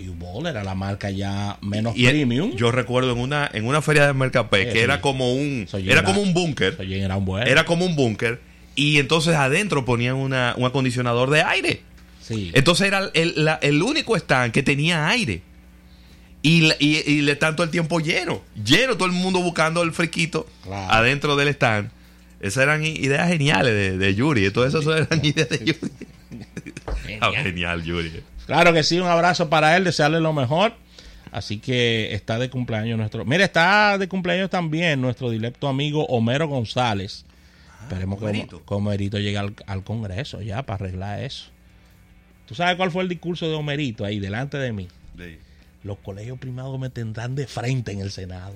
U-Ball 0.08 0.46
era 0.46 0.64
la 0.64 0.74
marca 0.74 1.10
ya 1.10 1.58
menos 1.60 1.94
Y 1.96 2.06
premium. 2.06 2.54
yo 2.56 2.70
recuerdo 2.70 3.12
en 3.12 3.18
una, 3.18 3.48
en 3.52 3.66
una 3.66 3.82
feria 3.82 4.06
de 4.06 4.12
Mercapé 4.14 4.66
Sí, 4.66 4.72
que 4.72 4.82
era 4.82 5.00
como 5.00 5.32
un, 5.34 5.66
era 5.72 5.92
era- 5.92 6.04
como 6.04 6.20
un 6.20 6.32
búnker. 6.34 6.76
Era 7.46 7.64
como 7.64 7.84
un 7.84 7.96
búnker. 7.96 8.40
Y 8.76 8.98
entonces 8.98 9.34
adentro 9.34 9.84
ponían 9.84 10.14
una, 10.16 10.54
un 10.56 10.64
acondicionador 10.64 11.30
de 11.30 11.42
aire. 11.42 11.82
Sí. 12.20 12.50
Entonces 12.54 12.86
era 12.86 13.10
el, 13.14 13.32
la- 13.36 13.58
el 13.62 13.82
único 13.82 14.16
stand 14.16 14.52
que 14.52 14.62
tenía 14.62 15.08
aire. 15.08 15.42
Y, 16.42 16.64
y, 16.78 16.96
y 17.06 17.20
le 17.20 17.36
tanto 17.36 17.62
el 17.62 17.70
tiempo 17.70 18.00
lleno. 18.00 18.42
Lleno, 18.64 18.96
todo 18.96 19.06
el 19.06 19.12
mundo 19.12 19.40
buscando 19.40 19.82
el 19.82 19.92
friquito 19.92 20.46
Claro. 20.62 20.92
adentro 20.92 21.36
del 21.36 21.48
stand. 21.48 21.90
Esas 22.40 22.62
eran 22.62 22.82
ideas 22.86 23.28
geniales 23.28 23.74
de, 23.74 23.98
de 23.98 24.14
Yuri. 24.14 24.50
Todas 24.50 24.72
esas 24.72 24.86
eran 24.86 25.20
ideas 25.24 25.48
de 25.50 25.58
Yuri. 25.58 25.92
Ah, 27.20 27.26
Genial. 27.26 27.42
genial, 27.44 27.84
Yuri. 27.84 28.12
Claro 28.50 28.72
que 28.72 28.82
sí, 28.82 28.98
un 28.98 29.06
abrazo 29.06 29.48
para 29.48 29.76
él, 29.76 29.84
desearle 29.84 30.18
lo 30.20 30.32
mejor. 30.32 30.72
Así 31.30 31.58
que 31.58 32.12
está 32.14 32.38
de 32.40 32.50
cumpleaños 32.50 32.98
nuestro. 32.98 33.24
Mire, 33.24 33.44
está 33.44 33.96
de 33.96 34.08
cumpleaños 34.08 34.50
también 34.50 35.00
nuestro 35.00 35.30
directo 35.30 35.68
amigo 35.68 36.04
Homero 36.06 36.48
González. 36.48 37.24
Esperemos 37.82 38.18
que 38.18 38.24
Homerito. 38.24 38.56
Homo- 38.56 38.66
que 38.66 38.74
Homerito 38.74 39.18
llegue 39.18 39.38
al, 39.38 39.54
al 39.66 39.84
Congreso 39.84 40.42
ya 40.42 40.64
para 40.64 40.84
arreglar 40.86 41.20
eso. 41.22 41.46
¿Tú 42.46 42.56
sabes 42.56 42.74
cuál 42.74 42.90
fue 42.90 43.04
el 43.04 43.08
discurso 43.08 43.48
de 43.48 43.54
Homerito 43.54 44.04
ahí 44.04 44.18
delante 44.18 44.58
de 44.58 44.72
mí? 44.72 44.88
Los 45.84 45.98
colegios 45.98 46.36
privados 46.40 46.78
me 46.80 46.90
tendrán 46.90 47.36
de 47.36 47.46
frente 47.46 47.92
en 47.92 48.00
el 48.00 48.10
Senado. 48.10 48.54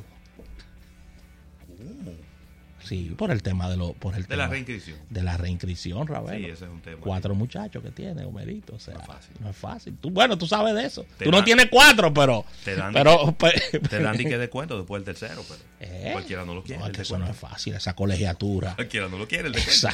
Sí, 2.85 3.15
por 3.17 3.31
el 3.31 3.43
tema 3.43 3.69
de 3.71 3.77
lo, 3.77 3.93
por 3.95 4.15
el 4.15 4.27
de 4.27 4.37
la 4.37 4.47
reinscripción. 4.47 4.99
de 5.11 5.23
la 5.23 5.37
reinscripción, 5.37 6.07
Ravelo. 6.07 6.39
Sí, 6.39 6.45
ese 6.53 6.65
es 6.67 6.71
un 6.71 6.81
tema. 6.81 6.99
Cuatro 7.01 7.35
muchachos 7.35 7.83
que 7.83 7.91
tiene 7.91 8.25
Homerito, 8.25 8.75
o 8.75 8.79
sea, 8.79 8.95
No 8.95 9.01
es 9.01 9.07
fácil. 9.07 9.35
no 9.41 9.51
es 9.51 9.57
fácil. 9.57 9.97
Tú, 10.01 10.11
bueno, 10.11 10.37
tú 10.39 10.47
sabes 10.47 10.75
de 10.75 10.85
eso. 10.85 11.05
Te 11.19 11.25
tú 11.25 11.31
no 11.31 11.43
tienes 11.43 11.67
cuatro, 11.71 12.13
pero, 12.13 12.45
Te 12.65 12.77
dan- 12.77 12.93
pero, 12.93 13.33
pe- 13.39 13.79
Te 13.89 14.01
dan 14.03 14.17
ni 14.17 14.25
que 14.25 14.37
descuento 14.39 14.77
después 14.77 15.05
del 15.05 15.15
tercero, 15.15 15.43
pero 15.49 15.61
¿Eh? 15.81 16.11
cualquiera 16.13 16.45
no 16.45 16.55
lo 16.55 16.63
quiere. 16.63 16.81
No, 16.81 16.87
es 16.87 16.93
que 16.93 17.03
eso 17.03 17.19
no 17.19 17.27
es 17.29 17.37
fácil, 17.37 17.75
esa 17.75 17.95
colegiatura. 17.95 18.75
Cualquiera 18.75 19.09
no 19.09 19.19
lo 19.19 19.27
quiere 19.27 19.49
el 19.49 19.55
esa, 19.55 19.91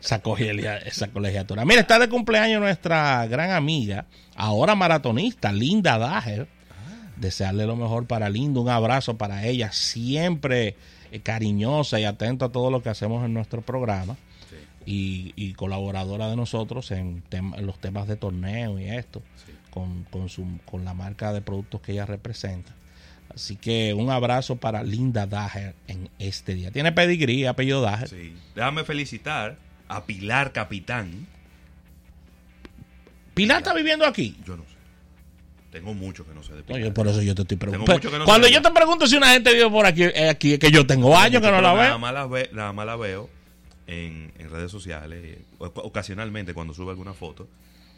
esa, 0.00 0.20
colegia- 0.22 0.78
esa 0.78 1.08
colegiatura. 1.08 1.64
Mira, 1.64 1.80
está 1.80 1.98
de 1.98 2.08
cumpleaños 2.08 2.60
nuestra 2.60 3.26
gran 3.26 3.50
amiga, 3.52 4.06
ahora 4.36 4.74
maratonista, 4.74 5.52
Linda 5.52 5.98
Dager. 5.98 6.48
Desearle 7.16 7.64
lo 7.64 7.76
mejor 7.76 8.06
para 8.08 8.28
Linda, 8.28 8.58
un 8.60 8.68
abrazo 8.68 9.16
para 9.16 9.46
ella, 9.46 9.70
siempre 9.70 10.76
cariñosa 11.20 12.00
y 12.00 12.04
atenta 12.04 12.46
a 12.46 12.48
todo 12.50 12.70
lo 12.70 12.82
que 12.82 12.88
hacemos 12.88 13.24
en 13.24 13.34
nuestro 13.34 13.62
programa. 13.62 14.16
Sí, 14.50 14.56
y, 14.86 15.32
y 15.36 15.52
colaboradora 15.54 16.28
de 16.28 16.36
nosotros 16.36 16.90
en, 16.90 17.22
tem- 17.30 17.56
en 17.58 17.66
los 17.66 17.78
temas 17.78 18.06
de 18.08 18.16
torneo 18.16 18.78
y 18.78 18.84
esto, 18.88 19.22
sí. 19.46 19.52
con, 19.70 20.04
con, 20.04 20.28
su, 20.28 20.46
con 20.64 20.84
la 20.84 20.94
marca 20.94 21.32
de 21.32 21.40
productos 21.40 21.80
que 21.80 21.92
ella 21.92 22.06
representa. 22.06 22.74
Así 23.34 23.56
que 23.56 23.94
un 23.94 24.10
abrazo 24.10 24.56
para 24.56 24.82
Linda 24.84 25.26
Dager 25.26 25.74
en 25.88 26.08
este 26.18 26.54
día. 26.54 26.70
Tiene 26.70 26.92
pedigrí, 26.92 27.46
apellido 27.46 27.80
Dager. 27.80 28.08
Sí. 28.08 28.36
Déjame 28.54 28.84
felicitar 28.84 29.56
a 29.88 30.04
Pilar 30.04 30.52
Capitán. 30.52 31.26
Pilar 33.34 33.58
está 33.58 33.74
viviendo 33.74 34.06
aquí. 34.06 34.36
Yo 34.46 34.56
no 34.56 34.62
sé. 34.64 34.73
Tengo 35.74 35.92
mucho 35.92 36.24
que 36.24 36.32
no 36.32 36.42
sé 36.44 36.52
de 36.54 36.62
No, 36.68 36.78
yo 36.78 36.94
por 36.94 37.08
eso 37.08 37.20
yo 37.20 37.34
te 37.34 37.42
estoy 37.42 37.56
preguntando. 37.56 38.18
no 38.18 38.24
Cuando 38.24 38.46
yo 38.46 38.62
te 38.62 38.70
pregunto 38.70 39.06
si 39.08 39.16
una 39.16 39.30
gente 39.30 39.52
vive 39.52 39.68
por 39.68 39.84
aquí, 39.86 40.04
es 40.04 40.30
aquí 40.30 40.56
que 40.56 40.70
yo 40.70 40.86
tengo 40.86 41.16
años 41.18 41.42
que 41.42 41.50
no 41.50 41.60
la 41.60 41.74
Nada 41.74 41.88
veo. 41.88 41.98
más 41.98 42.14
la, 42.14 42.26
ve- 42.28 42.50
nada 42.52 42.72
más 42.72 42.86
la 42.86 42.94
veo 42.96 43.28
en, 43.88 44.32
en 44.38 44.50
redes 44.50 44.70
sociales, 44.70 45.20
eh, 45.24 45.42
ocasionalmente 45.58 46.54
cuando 46.54 46.74
sube 46.74 46.90
alguna 46.90 47.12
foto. 47.12 47.48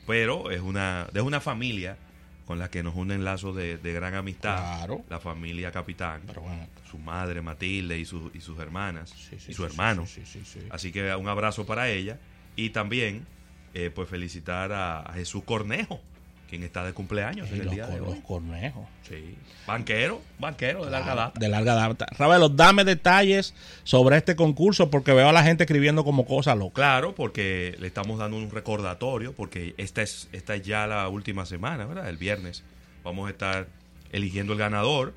Pero 0.07 0.51
es 0.51 0.61
una, 0.61 1.07
es 1.13 1.21
una 1.23 1.41
familia 1.41 1.99
con 2.47 2.59
la 2.59 2.71
que 2.71 2.83
nos 2.83 2.95
unen 2.95 3.25
lazos 3.25 3.55
de, 3.57 3.77
de 3.77 3.93
gran 3.93 4.15
amistad. 4.15 4.57
Claro. 4.57 5.03
La 5.11 5.21
familia 5.21 5.71
Capitán. 5.71 6.23
Pero 6.27 6.43
bueno, 6.43 6.67
Su 6.91 6.97
madre 6.99 7.43
Matilde 7.43 7.99
y, 7.99 8.05
su- 8.07 8.31
y 8.33 8.41
sus 8.41 8.59
hermanas. 8.59 9.11
sí, 9.11 9.37
sí, 9.39 9.51
y 9.51 9.55
su 9.55 9.63
sí, 9.65 9.69
hermano. 9.69 10.07
sí, 10.07 10.23
sí, 10.25 10.41
sí, 10.45 10.61
sí. 10.61 10.67
Así 10.71 10.93
que 10.93 11.15
un 11.15 11.29
abrazo 11.29 11.67
para 11.67 11.91
ella. 11.91 12.19
Y 12.57 12.71
también, 12.71 13.27
eh, 13.75 13.91
pues 13.95 14.09
felicitar 14.09 14.73
a, 14.73 15.01
a 15.01 15.13
Jesús 15.15 15.43
Cornejo, 15.45 16.01
quien 16.49 16.63
está 16.63 16.85
de 16.85 16.93
cumpleaños 16.93 17.49
en 17.51 17.61
el 17.61 17.65
los, 17.67 17.75
día 17.75 17.87
de 17.87 17.99
los 17.99 18.09
hoy. 18.09 18.21
cornejos. 18.21 18.87
Sí. 19.09 19.35
Banquero, 19.67 20.21
banquero 20.39 20.85
de 20.85 20.91
larga 20.91 21.15
data. 21.15 21.39
De 21.39 21.49
larga 21.49 21.75
data. 21.75 22.07
Ravelo, 22.19 22.49
dame 22.49 22.85
detalles 22.85 23.55
sobre 23.85 24.17
este 24.17 24.37
concurso 24.37 24.91
porque 24.91 25.13
veo 25.13 25.29
a 25.29 25.33
la 25.33 25.43
gente 25.43 25.65
escribiendo 25.65 26.05
como 26.05 26.25
cosas 26.25 26.57
locas. 26.57 26.75
Claro, 26.75 27.15
porque 27.15 27.77
le 27.79 27.87
estamos 27.89 28.19
dando 28.19 28.37
un 28.37 28.51
recordatorio, 28.51 29.33
porque 29.33 29.75
esta 29.77 30.03
es, 30.03 30.29
esta 30.33 30.55
es 30.55 30.63
ya 30.63 30.87
la 30.87 31.09
última 31.09 31.47
semana, 31.47 31.85
¿verdad? 31.87 32.09
El 32.09 32.17
viernes 32.17 32.63
vamos 33.03 33.27
a 33.27 33.31
estar 33.31 33.67
eligiendo 34.13 34.53
el 34.53 34.59
ganador. 34.59 35.15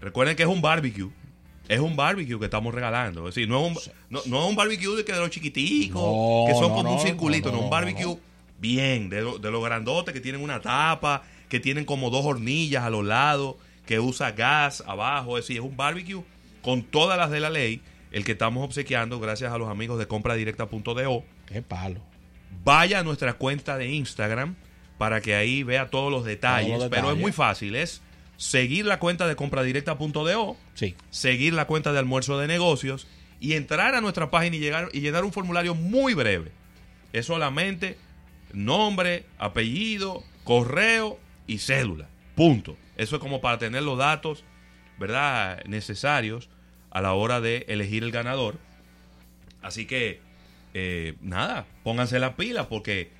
Recuerden 0.00 0.36
que 0.36 0.42
es 0.42 0.48
un 0.48 0.62
barbecue. 0.62 1.10
Es 1.68 1.80
un 1.80 1.96
barbecue 1.96 2.38
que 2.38 2.44
estamos 2.44 2.74
regalando. 2.74 3.28
Es 3.28 3.34
decir, 3.34 3.48
no 3.48 3.66
es 3.66 3.68
un, 3.68 3.92
no, 4.10 4.20
no 4.26 4.42
es 4.42 4.50
un 4.50 4.56
barbecue 4.56 4.96
de, 4.96 5.04
que 5.04 5.12
de 5.12 5.18
los 5.20 5.30
chiquiticos, 5.30 6.02
No, 6.02 6.44
que 6.46 6.52
son 6.54 6.68
no, 6.68 6.74
como 6.74 6.94
un 6.94 7.00
circulito, 7.00 7.50
no, 7.50 7.60
un 7.60 7.70
barbecue. 7.70 8.18
Bien, 8.64 9.10
de, 9.10 9.20
lo- 9.20 9.38
de 9.38 9.50
los 9.50 9.62
grandotes 9.62 10.14
que 10.14 10.20
tienen 10.20 10.40
una 10.42 10.60
tapa, 10.60 11.22
que 11.50 11.60
tienen 11.60 11.84
como 11.84 12.08
dos 12.10 12.24
hornillas 12.24 12.82
a 12.84 12.90
los 12.90 13.04
lados, 13.04 13.56
que 13.86 14.00
usa 14.00 14.32
gas 14.32 14.82
abajo. 14.86 15.36
Es 15.38 15.44
decir, 15.44 15.58
es 15.58 15.62
un 15.68 15.76
barbecue 15.76 16.22
con 16.62 16.82
todas 16.82 17.18
las 17.18 17.30
de 17.30 17.40
la 17.40 17.50
ley, 17.50 17.80
el 18.10 18.24
que 18.24 18.32
estamos 18.32 18.64
obsequiando 18.64 19.20
gracias 19.20 19.52
a 19.52 19.58
los 19.58 19.68
amigos 19.68 19.98
de 19.98 20.06
compradirecta.do. 20.06 21.24
Qué 21.46 21.60
palo. 21.62 22.00
Vaya 22.64 23.00
a 23.00 23.02
nuestra 23.04 23.34
cuenta 23.34 23.76
de 23.76 23.88
Instagram 23.92 24.54
para 24.96 25.20
que 25.20 25.34
ahí 25.34 25.62
vea 25.62 25.90
todos 25.90 26.10
los 26.10 26.24
detalles. 26.24 26.68
Todos 26.68 26.80
los 26.84 26.88
Pero 26.90 27.02
es 27.02 27.06
detalles. 27.08 27.22
muy 27.22 27.32
fácil, 27.32 27.74
es 27.76 28.00
seguir 28.38 28.86
la 28.86 28.98
cuenta 28.98 29.26
de 29.28 29.36
compradirecta.do, 29.36 30.56
Sí. 30.74 30.94
seguir 31.10 31.52
la 31.52 31.66
cuenta 31.66 31.92
de 31.92 31.98
almuerzo 31.98 32.38
de 32.38 32.46
negocios 32.46 33.06
y 33.40 33.52
entrar 33.54 33.94
a 33.94 34.00
nuestra 34.00 34.30
página 34.30 34.56
y, 34.56 34.60
llegar, 34.60 34.88
y 34.92 35.00
llenar 35.00 35.24
un 35.24 35.32
formulario 35.32 35.74
muy 35.74 36.14
breve. 36.14 36.50
Es 37.12 37.26
solamente 37.26 37.96
nombre, 38.54 39.26
apellido, 39.38 40.24
correo 40.44 41.18
y 41.46 41.58
cédula. 41.58 42.08
Punto. 42.34 42.76
Eso 42.96 43.16
es 43.16 43.20
como 43.20 43.40
para 43.40 43.58
tener 43.58 43.82
los 43.82 43.98
datos, 43.98 44.44
¿verdad? 44.98 45.62
Necesarios 45.64 46.48
a 46.90 47.00
la 47.00 47.12
hora 47.12 47.40
de 47.40 47.64
elegir 47.68 48.04
el 48.04 48.12
ganador. 48.12 48.58
Así 49.62 49.86
que, 49.86 50.20
eh, 50.74 51.14
nada, 51.20 51.66
pónganse 51.82 52.18
la 52.18 52.36
pila 52.36 52.68
porque 52.68 53.10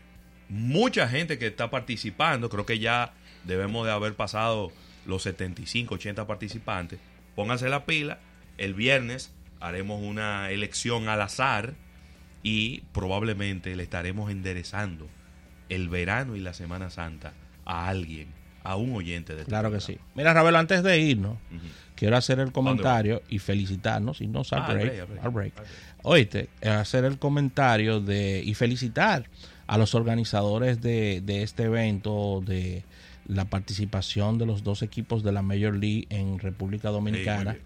mucha 0.48 1.08
gente 1.08 1.38
que 1.38 1.48
está 1.48 1.70
participando, 1.70 2.48
creo 2.48 2.66
que 2.66 2.78
ya 2.78 3.14
debemos 3.44 3.86
de 3.86 3.92
haber 3.92 4.14
pasado 4.14 4.70
los 5.06 5.22
75, 5.22 5.96
80 5.96 6.26
participantes. 6.26 7.00
Pónganse 7.34 7.68
la 7.68 7.84
pila. 7.84 8.20
El 8.58 8.74
viernes 8.74 9.32
haremos 9.60 10.02
una 10.02 10.50
elección 10.50 11.08
al 11.08 11.20
azar 11.22 11.74
y 12.42 12.82
probablemente 12.92 13.74
le 13.74 13.82
estaremos 13.82 14.30
enderezando 14.30 15.08
el 15.68 15.88
verano 15.88 16.36
y 16.36 16.40
la 16.40 16.52
Semana 16.54 16.90
Santa 16.90 17.32
a 17.64 17.88
alguien, 17.88 18.28
a 18.62 18.76
un 18.76 18.94
oyente 18.94 19.34
de 19.34 19.40
este 19.40 19.50
Claro 19.50 19.70
que 19.72 19.80
sí. 19.80 19.98
Mira, 20.14 20.32
Ravelo, 20.34 20.58
antes 20.58 20.82
de 20.82 20.98
irnos, 21.00 21.38
quiero 21.94 22.16
hacer 22.16 22.38
el 22.40 22.52
comentario 22.52 23.22
y 23.28 23.38
felicitarnos, 23.38 24.20
y 24.20 24.26
no 24.26 24.40
al 24.40 24.62
Ah, 24.62 24.72
break, 24.72 25.08
break, 25.08 25.24
al 25.24 25.30
break. 25.30 25.52
Oíste, 26.02 26.48
hacer 26.68 27.04
el 27.04 27.18
comentario 27.18 28.00
de 28.00 28.42
y 28.44 28.54
felicitar 28.54 29.24
a 29.66 29.78
los 29.78 29.94
organizadores 29.94 30.80
de, 30.82 31.22
de 31.24 31.42
este 31.42 31.64
evento, 31.64 32.42
de 32.44 32.84
la 33.26 33.46
participación 33.46 34.36
de 34.36 34.44
los 34.44 34.62
dos 34.62 34.82
equipos 34.82 35.22
de 35.22 35.32
la 35.32 35.40
Major 35.40 35.74
League 35.74 36.06
en 36.10 36.38
República 36.38 36.90
Dominicana. 36.90 37.56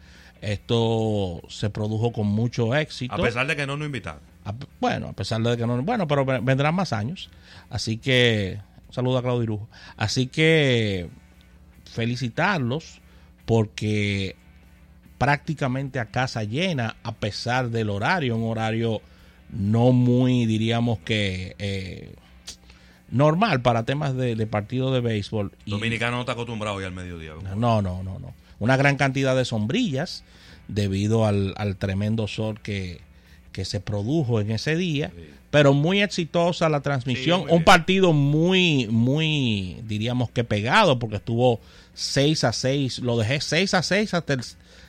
Esto 0.40 1.43
se 1.49 1.69
produjo 1.71 2.12
con 2.12 2.26
mucho 2.28 2.75
éxito. 2.75 3.12
A 3.14 3.19
pesar 3.19 3.47
de 3.47 3.57
que 3.57 3.67
no 3.67 3.76
nos 3.76 3.87
invitaron. 3.87 4.21
A- 4.45 4.55
bueno, 4.81 5.09
a 5.09 5.12
pesar 5.12 5.43
de 5.43 5.57
que 5.57 5.67
no. 5.67 5.83
Bueno, 5.83 6.07
pero 6.07 6.25
ve- 6.25 6.40
vendrán 6.40 6.75
más 6.75 6.93
años. 6.93 7.28
Así 7.71 7.99
que. 7.99 8.59
Un 8.89 8.95
saludo 8.95 9.19
a 9.19 9.23
Claudio 9.23 9.43
Irujo. 9.43 9.69
Así 9.97 10.27
que. 10.27 11.09
Felicitarlos 11.85 13.01
porque 13.47 14.37
prácticamente 15.17 15.99
a 15.99 16.07
casa 16.07 16.45
llena, 16.45 16.97
a 17.03 17.13
pesar 17.13 17.71
del 17.71 17.89
horario, 17.89 18.37
un 18.37 18.51
horario 18.51 19.01
no 19.51 19.93
muy, 19.93 20.47
diríamos 20.47 20.99
que. 21.01 21.57
eh, 21.59 22.15
normal 23.11 23.63
para 23.63 23.85
temas 23.85 24.15
de, 24.15 24.37
de 24.37 24.47
partido 24.47 24.93
de 24.93 25.01
béisbol. 25.01 25.53
Dominicano 25.67 26.17
no 26.17 26.21
está 26.21 26.33
acostumbrado 26.33 26.77
hoy 26.77 26.85
al 26.85 26.93
mediodía. 26.93 27.35
¿verdad? 27.35 27.57
no, 27.57 27.83
no, 27.83 28.03
no, 28.03 28.19
no. 28.19 28.35
Una 28.59 28.77
gran 28.77 28.97
cantidad 28.97 29.37
de 29.37 29.45
sombrillas 29.45 30.25
debido 30.67 31.25
al, 31.25 31.55
al 31.57 31.77
tremendo 31.77 32.27
sol 32.29 32.61
que, 32.61 33.01
que 33.59 33.65
se 33.65 33.81
produjo 33.81 34.41
en 34.41 34.53
ese 34.53 34.77
día. 34.77 35.11
Sí. 35.17 35.25
Pero 35.50 35.73
muy 35.73 36.00
exitosa 36.00 36.69
la 36.69 36.81
transmisión. 36.81 37.41
Sí, 37.49 37.53
Un 37.53 37.65
partido 37.65 38.12
muy, 38.12 38.87
muy, 38.87 39.79
diríamos 39.83 40.31
que 40.31 40.45
pegado, 40.45 41.00
porque 41.00 41.17
estuvo 41.17 41.59
6 41.95 42.45
a 42.45 42.53
6. 42.53 43.00
Lo 43.00 43.17
dejé 43.17 43.41
6 43.41 43.75
a 43.75 43.83
6 43.83 44.15
hasta 44.15 44.35
el 44.35 44.43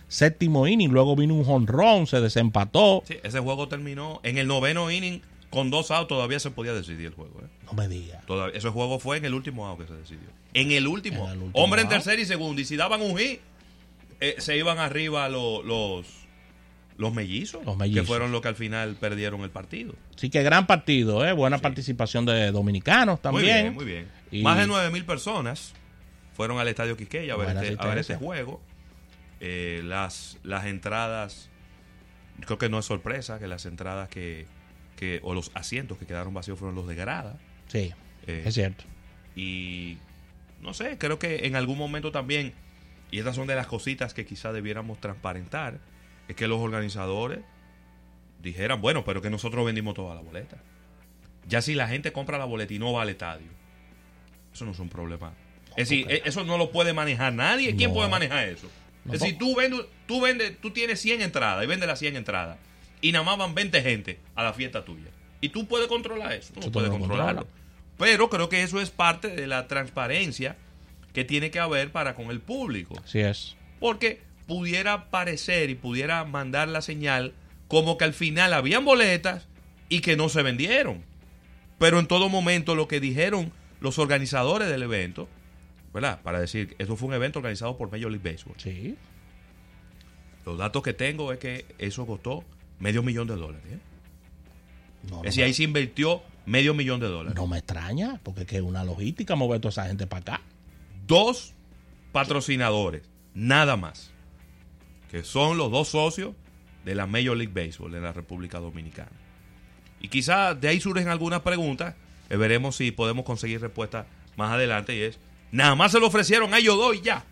séptimo 0.07 0.67
inning. 0.67 0.91
Luego 0.91 1.15
vino 1.15 1.33
un 1.33 1.45
jonrón, 1.45 2.05
se 2.05 2.21
desempató. 2.21 3.01
Sí, 3.07 3.15
ese 3.23 3.39
juego 3.39 3.67
terminó 3.67 4.19
en 4.21 4.37
el 4.37 4.45
noveno 4.45 4.91
inning 4.91 5.21
con 5.49 5.71
dos 5.71 5.89
outs. 5.89 6.07
Todavía 6.07 6.39
se 6.39 6.51
podía 6.51 6.73
decidir 6.73 7.07
el 7.07 7.13
juego. 7.15 7.39
¿eh? 7.41 7.47
No 7.65 7.73
me 7.73 7.87
digas. 7.87 8.23
Ese 8.53 8.69
juego 8.69 8.99
fue 8.99 9.17
en 9.17 9.25
el 9.25 9.33
último 9.33 9.65
out 9.65 9.79
que 9.79 9.87
se 9.87 9.93
decidió. 9.95 10.27
En 10.53 10.71
el 10.71 10.85
último. 10.87 11.25
En 11.25 11.31
el 11.31 11.41
último 11.41 11.63
Hombre 11.65 11.81
en 11.81 11.89
tercer 11.89 12.19
y 12.19 12.25
segundo. 12.25 12.61
Y 12.61 12.65
si 12.65 12.75
daban 12.75 13.01
un 13.01 13.17
hit, 13.17 13.39
eh, 14.19 14.35
se 14.37 14.55
iban 14.57 14.77
arriba 14.77 15.27
lo- 15.29 15.63
los, 15.63 16.05
los 16.99 17.13
mellizos. 17.13 17.65
Los 17.65 17.75
mellizos. 17.77 18.01
Que 18.03 18.07
fueron 18.07 18.31
los 18.31 18.41
que 18.41 18.49
al 18.49 18.55
final 18.55 18.95
perdieron 18.99 19.41
el 19.41 19.49
partido. 19.49 19.95
Así 20.15 20.29
que 20.29 20.43
gran 20.43 20.67
partido, 20.67 21.25
¿eh? 21.25 21.31
buena 21.33 21.57
participación 21.57 22.25
de 22.25 22.51
dominicanos 22.51 23.21
también. 23.21 23.45
Muy 23.45 23.53
bien, 23.61 23.73
muy 23.73 23.85
bien. 23.85 24.07
Y- 24.31 24.43
Más 24.43 24.57
de 24.59 24.67
9 24.67 24.91
mil 24.91 25.05
personas 25.05 25.73
fueron 26.35 26.59
al 26.59 26.67
estadio 26.67 26.95
Quisqueya 26.97 27.33
a 27.33 27.37
ver, 27.37 27.49
este, 27.57 27.75
a 27.79 27.87
ver 27.87 27.97
este 27.97 28.15
juego. 28.17 28.61
Eh, 29.39 29.81
las, 29.85 30.37
las 30.43 30.65
entradas, 30.65 31.49
creo 32.45 32.57
que 32.57 32.67
no 32.69 32.79
es 32.79 32.85
sorpresa 32.85 33.39
que 33.39 33.47
las 33.47 33.65
entradas 33.65 34.09
que, 34.09 34.45
que 34.97 35.21
o 35.23 35.33
los 35.33 35.51
asientos 35.53 35.97
que 35.97 36.05
quedaron 36.05 36.33
vacíos 36.33 36.59
fueron 36.59 36.75
los 36.75 36.85
de 36.87 36.95
grada. 36.95 37.37
Sí, 37.67 37.93
Eh, 38.27 38.43
es 38.45 38.53
cierto. 38.53 38.83
y 39.37 39.97
no 40.61 40.73
sé, 40.73 40.97
creo 40.97 41.17
que 41.19 41.45
en 41.47 41.55
algún 41.55 41.77
momento 41.77 42.11
también, 42.11 42.53
y 43.11 43.19
estas 43.19 43.37
son 43.37 43.47
de 43.47 43.55
las 43.55 43.67
cositas 43.67 44.13
que 44.13 44.25
quizá 44.25 44.51
debiéramos 44.51 44.99
transparentar, 44.99 45.79
es 46.29 46.35
que 46.35 46.47
los 46.47 46.59
organizadores 46.59 47.39
dijeran, 48.41 48.79
bueno, 48.81 49.03
pero 49.03 49.21
que 49.21 49.29
nosotros 49.29 49.65
vendimos 49.65 49.93
toda 49.95 50.15
la 50.15 50.21
boleta. 50.21 50.57
Ya 51.47 51.61
si 51.61 51.75
la 51.75 51.87
gente 51.87 52.11
compra 52.13 52.37
la 52.37 52.45
boleta 52.45 52.73
y 52.73 52.79
no 52.79 52.93
va 52.93 53.01
al 53.01 53.09
estadio, 53.09 53.47
eso 54.53 54.65
no 54.65 54.71
es 54.71 54.79
un 54.79 54.89
problema. 54.89 55.33
Es 55.71 55.89
decir, 55.89 56.05
e- 56.09 56.21
eso 56.25 56.43
no 56.45 56.57
lo 56.57 56.71
puede 56.71 56.93
manejar 56.93 57.33
nadie. 57.33 57.75
¿Quién 57.75 57.89
No. 57.89 57.95
puede 57.95 58.09
manejar 58.09 58.47
eso? 58.47 58.67
No, 59.05 59.13
es 59.13 59.19
decir, 59.19 59.37
tú 59.37 59.55
vendes, 59.55 59.81
tú 60.05 60.21
vendes, 60.21 60.57
tú 60.61 60.71
tienes 60.71 60.99
100 61.01 61.21
entradas 61.21 61.63
y 61.63 61.67
vendes 61.67 61.87
las 61.87 61.99
100 61.99 62.15
entradas 62.15 62.57
y 63.01 63.11
nada 63.11 63.23
más 63.25 63.37
van 63.37 63.55
20 63.55 63.81
gente 63.81 64.19
a 64.35 64.43
la 64.43 64.53
fiesta 64.53 64.83
tuya. 64.85 65.09
Y 65.41 65.49
tú 65.49 65.67
puedes 65.67 65.87
controlar 65.87 66.33
eso. 66.33 66.53
Tú 66.53 66.59
no 66.61 66.71
puedes 66.71 66.89
controlarlo. 66.89 67.47
Pero 67.97 68.29
creo 68.29 68.49
que 68.49 68.61
eso 68.63 68.79
es 68.81 68.89
parte 68.91 69.29
de 69.29 69.47
la 69.47 69.67
transparencia 69.67 70.57
que 71.13 71.23
tiene 71.25 71.49
que 71.49 71.59
haber 71.59 71.91
para 71.91 72.13
con 72.15 72.29
el 72.29 72.39
público. 72.41 72.95
Así 73.03 73.19
es. 73.19 73.55
Porque 73.79 74.21
pudiera 74.49 75.09
parecer 75.09 75.69
y 75.69 75.75
pudiera 75.75 76.25
mandar 76.25 76.67
la 76.67 76.81
señal 76.81 77.33
como 77.69 77.97
que 77.97 78.03
al 78.03 78.13
final 78.13 78.51
habían 78.53 78.83
boletas 78.83 79.47
y 79.87 80.01
que 80.01 80.17
no 80.17 80.27
se 80.27 80.43
vendieron. 80.43 81.03
Pero 81.77 81.99
en 81.99 82.07
todo 82.07 82.27
momento 82.27 82.75
lo 82.75 82.89
que 82.89 82.99
dijeron 82.99 83.53
los 83.79 83.97
organizadores 83.99 84.67
del 84.67 84.83
evento, 84.83 85.29
¿verdad? 85.93 86.19
Para 86.21 86.41
decir 86.41 86.75
eso 86.79 86.97
fue 86.97 87.07
un 87.07 87.13
evento 87.13 87.39
organizado 87.39 87.77
por 87.77 87.89
Major 87.91 88.11
League 88.11 88.29
Baseball. 88.29 88.55
Sí. 88.57 88.97
Los 90.45 90.57
datos 90.57 90.81
que 90.83 90.93
tengo 90.93 91.31
es 91.31 91.39
que 91.39 91.65
eso 91.77 92.05
costó 92.05 92.43
medio 92.79 93.03
millón 93.03 93.27
de 93.27 93.35
dólares. 93.35 93.65
¿eh? 93.71 93.79
No, 95.09 95.17
Es 95.19 95.23
decir, 95.23 95.41
me- 95.41 95.45
ahí 95.47 95.53
se 95.53 95.63
invirtió 95.63 96.21
medio 96.45 96.73
millón 96.73 96.99
de 96.99 97.07
dólares. 97.07 97.35
No 97.35 97.47
me 97.47 97.57
extraña, 97.59 98.19
porque 98.23 98.41
es 98.41 98.47
que 98.47 98.55
es 98.57 98.61
una 98.63 98.83
logística 98.83 99.35
mover 99.35 99.61
toda 99.61 99.69
esa 99.69 99.85
gente 99.87 100.07
para 100.07 100.21
acá. 100.21 100.41
dos 101.07 101.53
patrocinadores, 102.11 103.03
nada 103.33 103.77
más, 103.77 104.11
que 105.09 105.23
son 105.23 105.57
los 105.57 105.71
dos 105.71 105.89
socios 105.89 106.35
de 106.85 106.95
la 106.95 107.07
Major 107.07 107.35
League 107.35 107.53
Baseball 107.53 107.93
en 107.95 108.03
la 108.03 108.13
República 108.13 108.59
Dominicana. 108.59 109.11
Y 110.01 110.07
quizá 110.07 110.55
de 110.55 110.67
ahí 110.67 110.79
surgen 110.79 111.09
algunas 111.09 111.41
preguntas, 111.41 111.95
eh, 112.29 112.37
veremos 112.37 112.75
si 112.75 112.91
podemos 112.91 113.25
conseguir 113.25 113.61
respuesta 113.61 114.05
más 114.37 114.51
adelante 114.51 114.95
y 114.95 115.01
es, 115.01 115.19
nada 115.51 115.75
más 115.75 115.91
se 115.91 115.99
lo 115.99 116.07
ofrecieron 116.07 116.53
a 116.53 116.59
ellos 116.59 116.77
dos 116.77 116.95
y 116.95 117.01
ya. 117.01 117.25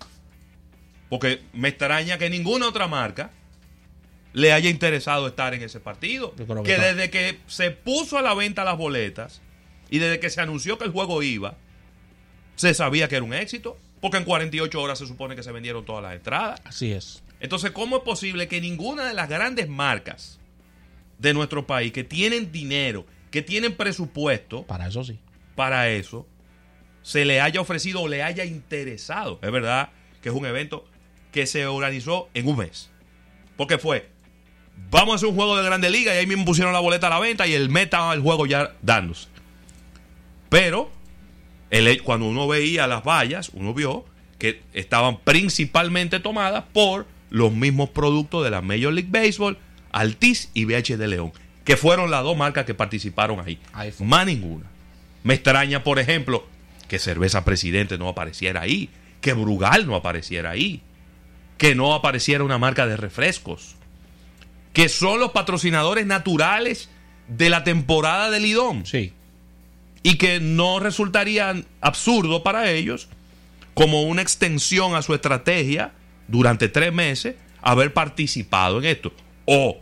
Porque 1.10 1.42
me 1.54 1.70
extraña 1.70 2.18
que 2.18 2.30
ninguna 2.30 2.68
otra 2.68 2.88
marca 2.88 3.32
le 4.34 4.52
haya 4.52 4.70
interesado 4.70 5.28
estar 5.28 5.54
en 5.54 5.63
ese 5.63 5.80
partido. 5.80 6.34
Que 6.63 6.78
desde 6.78 7.10
que 7.10 7.40
se 7.48 7.72
puso 7.72 8.18
a 8.18 8.22
la 8.22 8.34
venta 8.34 8.66
las 8.66 8.78
boletas 8.78 9.42
y 9.90 10.00
desde 10.00 10.20
que 10.20 10.30
se 10.30 10.42
anunció 10.42 10.78
que 10.78 10.84
el 10.84 10.92
juego 10.92 11.24
iba, 11.24 11.56
se 12.56 12.74
sabía 12.74 13.08
que 13.08 13.16
era 13.16 13.24
un 13.24 13.34
éxito, 13.34 13.78
porque 14.02 14.18
en 14.18 14.26
48 14.26 14.82
horas 14.82 15.00
se 15.00 15.08
supone 15.08 15.36
que 15.36 15.44
se 15.44 15.52
vendieron 15.52 15.86
todas 15.86 16.04
las 16.04 16.13
entradas. 16.13 16.60
Así 16.66 16.92
es. 16.92 17.24
Entonces, 17.39 17.71
¿cómo 17.71 17.97
es 17.97 18.04
posible 18.04 18.47
que 18.47 18.60
ninguna 18.62 19.06
de 19.06 19.13
las 19.13 19.30
grandes 19.30 19.69
marcas 19.69 20.39
de 21.19 21.34
nuestro 21.34 21.65
país 21.67 21.91
que 21.91 22.04
tienen 22.04 22.52
dinero, 22.52 23.06
que 23.32 23.41
tienen 23.41 23.76
presupuesto 23.76 24.63
Para 24.63 24.88
eso 24.88 25.04
sí. 25.04 25.19
para 25.56 25.89
eso, 25.89 26.26
se 27.04 27.26
le 27.26 27.39
haya 27.41 27.62
ofrecido 27.62 28.02
o 28.02 28.08
le 28.08 28.23
haya 28.23 28.43
interesado? 28.45 29.39
Es 29.41 29.52
verdad 29.52 29.89
que 30.21 30.30
es 30.30 30.36
un 30.36 30.45
evento 30.45 30.86
que 31.32 31.45
se 31.45 31.65
organizó 31.67 32.30
en 32.34 32.47
un 32.47 32.58
mes. 32.58 32.89
Porque 33.56 33.78
fue, 33.78 34.10
vamos 34.89 35.13
a 35.13 35.15
hacer 35.17 35.30
un 35.30 35.36
juego 35.36 35.58
de 35.58 35.63
Grande 35.63 35.89
Liga 35.89 36.13
y 36.13 36.17
ahí 36.17 36.28
mismo 36.28 36.45
pusieron 36.45 36.73
la 36.73 36.80
boleta 36.80 37.08
a 37.08 37.12
la 37.12 37.19
venta 37.19 37.45
y 37.47 37.54
el 37.54 37.69
meta 37.69 38.12
el 38.13 38.21
juego 38.21 38.45
ya 38.45 38.73
dándose. 38.82 39.28
Pero 40.50 40.89
el- 41.69 42.02
cuando 42.04 42.26
uno 42.28 42.47
veía 42.47 42.88
las 42.88 43.04
vallas, 43.04 43.50
uno 43.54 43.73
vio 43.73 44.06
que 44.39 44.62
estaban 44.73 45.19
principalmente 45.19 46.19
tomadas 46.19 46.63
por 46.73 47.06
los 47.30 47.52
mismos 47.54 47.90
productos 47.90 48.44
de 48.44 48.50
la 48.52 48.62
Major 48.62 48.94
League 48.94 49.10
Baseball, 49.12 49.58
Altis 49.92 50.50
y 50.54 50.66
BH 50.66 50.98
de 50.98 51.08
León, 51.08 51.32
que 51.63 51.78
fueron 51.78 52.12
las 52.12 52.24
dos 52.24 52.38
marcas 52.38 52.66
que 52.66 52.74
participaron 52.74 53.40
ahí. 53.40 53.60
Más 54.00 54.26
ninguna. 54.26 54.66
Me 55.24 55.34
extraña, 55.34 55.84
por 55.84 56.00
ejemplo, 56.00 56.48
que 56.88 57.00
Cerveza 57.00 57.44
Presidente 57.44 57.98
no 57.98 58.08
apareciera 58.08 58.62
ahí, 58.62 58.90
que 59.20 59.34
Brugal 59.34 59.86
no 59.88 59.96
apareciera 59.96 60.52
ahí, 60.52 60.82
que 61.58 61.76
no 61.76 61.94
apareciera 61.94 62.44
una 62.44 62.58
marca 62.58 62.88
de 62.88 62.96
refrescos, 62.96 63.76
que 64.74 64.88
son 64.90 65.20
los 65.20 65.32
patrocinadores 65.32 66.06
naturales 66.06 66.90
de 67.28 67.50
la 67.50 67.63
temporada 67.63 68.30
del 68.30 68.44
Lidón 68.44 68.86
Sí. 68.86 69.12
y 70.04 70.16
que 70.18 70.40
no 70.40 70.80
resultaría 70.80 71.54
absurdo 71.82 72.44
para 72.44 72.70
ellos 72.72 73.10
como 73.74 74.04
una 74.04 74.22
extensión 74.22 74.96
a 74.96 75.02
su 75.02 75.13
estrategia 75.13 75.92
durante 76.28 76.68
tres 76.70 76.94
meses 76.94 77.36
haber 77.62 77.94
participado 77.94 78.80
en 78.80 78.86
esto. 78.86 79.12
O 79.46 79.78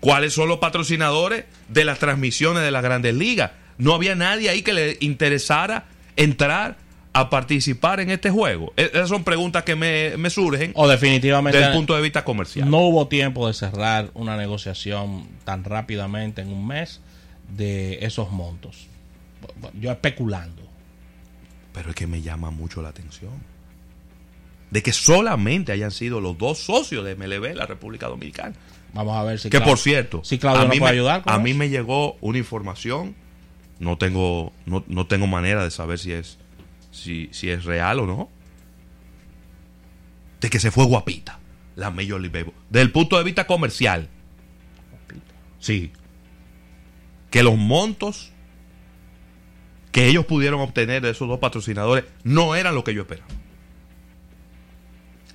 cuáles 0.00 0.32
son 0.32 0.48
los 0.48 0.58
patrocinadores 0.58 1.44
de 1.68 1.84
las 1.84 1.98
transmisiones 1.98 2.62
de 2.62 2.70
las 2.70 2.82
grandes 2.82 3.14
ligas. 3.14 3.52
No 3.78 3.94
había 3.94 4.14
nadie 4.14 4.48
ahí 4.50 4.62
que 4.62 4.72
le 4.72 4.96
interesara 5.00 5.86
entrar 6.16 6.76
a 7.14 7.28
participar 7.30 8.00
en 8.00 8.10
este 8.10 8.30
juego. 8.30 8.72
E- 8.76 8.90
Esas 8.92 9.08
son 9.08 9.22
preguntas 9.24 9.64
que 9.64 9.76
me, 9.76 10.16
me 10.16 10.30
surgen 10.30 10.72
O 10.74 10.88
definitivamente 10.88 11.58
desde 11.58 11.70
el 11.70 11.76
punto 11.76 11.94
de 11.94 12.02
vista 12.02 12.24
comercial. 12.24 12.70
no 12.70 12.78
hubo 12.78 13.06
tiempo 13.08 13.46
de 13.48 13.54
cerrar 13.54 14.10
una 14.14 14.36
negociación 14.36 15.26
tan 15.44 15.62
rápidamente 15.64 16.40
en 16.42 16.48
un 16.48 16.66
mes 16.66 17.00
de 17.54 17.98
esos 18.04 18.30
montos. 18.30 18.86
Yo 19.74 19.90
especulando. 19.90 20.62
Pero 21.74 21.90
es 21.90 21.96
que 21.96 22.06
me 22.06 22.22
llama 22.22 22.50
mucho 22.50 22.80
la 22.82 22.88
atención. 22.90 23.30
De 24.72 24.82
que 24.82 24.92
solamente 24.92 25.70
hayan 25.70 25.90
sido 25.92 26.20
los 26.20 26.36
dos 26.38 26.58
socios 26.58 27.04
de 27.04 27.14
MLB 27.14 27.54
la 27.54 27.66
República 27.66 28.08
Dominicana. 28.08 28.54
Vamos 28.94 29.16
a 29.16 29.22
ver 29.22 29.38
si 29.38 29.48
que 29.50 29.58
Clau- 29.60 29.64
por 29.64 29.78
cierto, 29.78 30.22
si 30.24 30.38
Claudio 30.38 30.62
a, 30.62 30.64
mí 30.66 30.78
puede 30.80 30.92
me, 30.92 30.98
ayudar. 30.98 31.22
con 31.22 31.32
a 31.32 31.38
mí 31.38 31.50
eso. 31.50 31.58
me 31.58 31.68
llegó 31.68 32.16
una 32.22 32.38
información, 32.38 33.14
no 33.78 33.96
tengo, 33.98 34.52
no, 34.66 34.82
no 34.88 35.06
tengo 35.06 35.26
manera 35.26 35.62
de 35.62 35.70
saber 35.70 35.98
si 35.98 36.12
es, 36.12 36.38
si, 36.90 37.28
si 37.32 37.50
es 37.50 37.64
real 37.64 38.00
o 38.00 38.06
no, 38.06 38.30
de 40.40 40.50
que 40.50 40.58
se 40.58 40.70
fue 40.70 40.84
guapita 40.86 41.38
la 41.76 41.90
Major 41.90 42.20
League 42.20 42.30
Baseball. 42.30 42.54
Desde 42.70 42.82
el 42.82 42.92
punto 42.92 43.16
de 43.18 43.24
vista 43.24 43.46
comercial, 43.46 44.08
sí, 45.58 45.90
que 47.30 47.42
los 47.42 47.56
montos 47.56 48.30
que 49.90 50.06
ellos 50.08 50.24
pudieron 50.26 50.60
obtener 50.60 51.02
de 51.02 51.10
esos 51.10 51.28
dos 51.28 51.38
patrocinadores 51.38 52.04
no 52.24 52.54
eran 52.54 52.74
lo 52.74 52.84
que 52.84 52.94
yo 52.94 53.02
esperaba. 53.02 53.28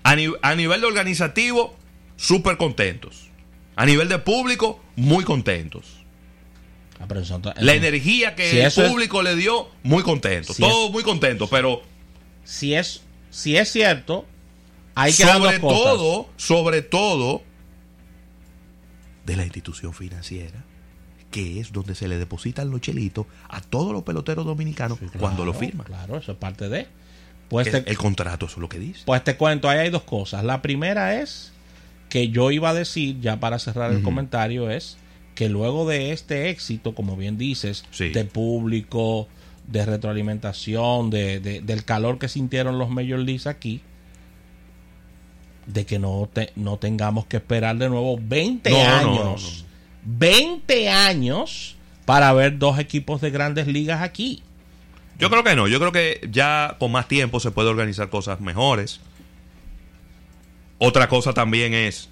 A, 0.08 0.16
ni- 0.16 0.34
a 0.42 0.56
nivel 0.56 0.82
de 0.82 0.88
organizativo, 0.88 1.76
súper 2.16 2.58
contentos. 2.58 3.30
A 3.76 3.86
nivel 3.86 4.10
de 4.10 4.18
público, 4.20 4.80
muy 4.96 5.24
contentos. 5.24 5.86
Ah, 7.00 7.06
pero 7.08 7.20
eso 7.22 7.40
ento- 7.40 7.54
La 7.58 7.74
energía 7.74 8.34
que 8.36 8.50
si 8.50 8.60
el 8.60 8.66
es- 8.68 8.74
público 8.74 9.22
le 9.22 9.36
dio, 9.36 9.70
muy 9.84 10.04
contentos. 10.04 10.56
Si 10.56 10.62
Todos 10.64 10.92
muy 10.92 11.04
contentos, 11.04 11.50
pero 11.50 11.82
si 12.44 12.74
es 12.74 13.04
si 13.30 13.56
es 13.58 13.72
cierto, 13.72 14.26
hay 14.96 15.12
que 15.14 15.24
sobre 15.24 15.60
cosas. 15.60 15.80
todo, 15.80 16.30
sobre 16.38 16.82
todo, 16.82 17.44
de 19.26 19.36
la 19.36 19.44
institución 19.44 19.94
financiera, 19.94 20.64
que 21.30 21.60
es 21.60 21.72
donde 21.72 21.94
se 21.94 22.08
le 22.08 22.18
depositan 22.18 22.72
los 22.72 22.82
chelitos 22.82 23.26
a 23.50 23.62
todos 23.62 23.92
los 23.94 24.04
peloteros 24.04 24.46
dominicanos 24.46 24.98
cuando 25.20 25.44
lo 25.46 25.54
firman. 25.54 25.86
Claro, 25.86 26.18
eso 26.18 26.32
es 26.32 26.38
parte 26.38 26.70
de. 26.70 26.88
Pues 27.50 27.72
te, 27.72 27.78
el 27.90 27.98
contrato, 27.98 28.46
eso 28.48 28.56
es 28.56 28.62
lo 28.62 28.70
que 28.70 28.80
dice. 28.80 29.02
pues 29.06 29.24
te 29.24 29.38
cuento, 29.38 29.70
ahí 29.70 29.80
hay 29.80 29.90
dos 29.90 30.04
cosas. 30.04 30.44
La 30.44 30.62
primera 30.62 31.22
es 31.22 31.52
que 32.10 32.30
yo 32.30 32.52
iba 32.52 32.70
a 32.70 32.74
decir, 32.74 33.20
ya 33.22 33.40
para 33.40 33.60
cerrar 33.60 33.92
el 33.92 34.02
comentario, 34.04 34.70
es 34.70 34.98
que 35.36 35.50
luego 35.50 35.88
de 35.88 36.12
este 36.12 36.50
éxito, 36.50 36.94
como 36.96 37.16
bien 37.16 37.38
dices, 37.38 37.86
Sí. 37.92 38.10
de 38.10 38.26
público, 38.26 39.28
de 39.68 39.86
retroalimentación, 39.86 41.10
de, 41.10 41.40
de- 41.40 41.62
del 41.62 41.84
calor 41.86 42.18
que 42.20 42.28
sintieron 42.30 42.78
los 42.80 42.90
Major 42.90 43.20
Leagues 43.20 43.48
aquí, 43.48 43.82
de 45.66 45.86
que 45.86 46.00
no, 46.00 46.30
te- 46.32 46.52
no 46.56 46.78
tengamos 46.78 47.26
que 47.26 47.38
esperar 47.38 47.78
de 47.78 47.90
nuevo 47.90 48.18
20 48.22 48.70
No, 48.70 48.78
no, 49.02 49.12
años. 49.24 49.66
20 50.06 50.90
años 50.90 51.76
para 52.06 52.32
ver 52.34 52.58
dos 52.58 52.80
equipos 52.80 53.20
de 53.20 53.30
grandes 53.32 53.68
ligas 53.68 54.02
aquí. 54.02 54.42
Yo 55.18 55.30
creo 55.30 55.44
que 55.44 55.56
no, 55.56 55.68
yo 55.68 55.80
creo 55.80 55.92
que 55.92 56.28
ya 56.32 56.76
con 56.80 56.92
más 56.92 57.08
tiempo 57.08 57.40
se 57.40 57.52
puede 57.52 57.70
organizar 57.70 58.10
cosas 58.10 58.40
mejores. 58.40 59.00
Otra 60.78 61.10
cosa 61.10 61.34
también 61.34 61.74
es, 61.74 62.10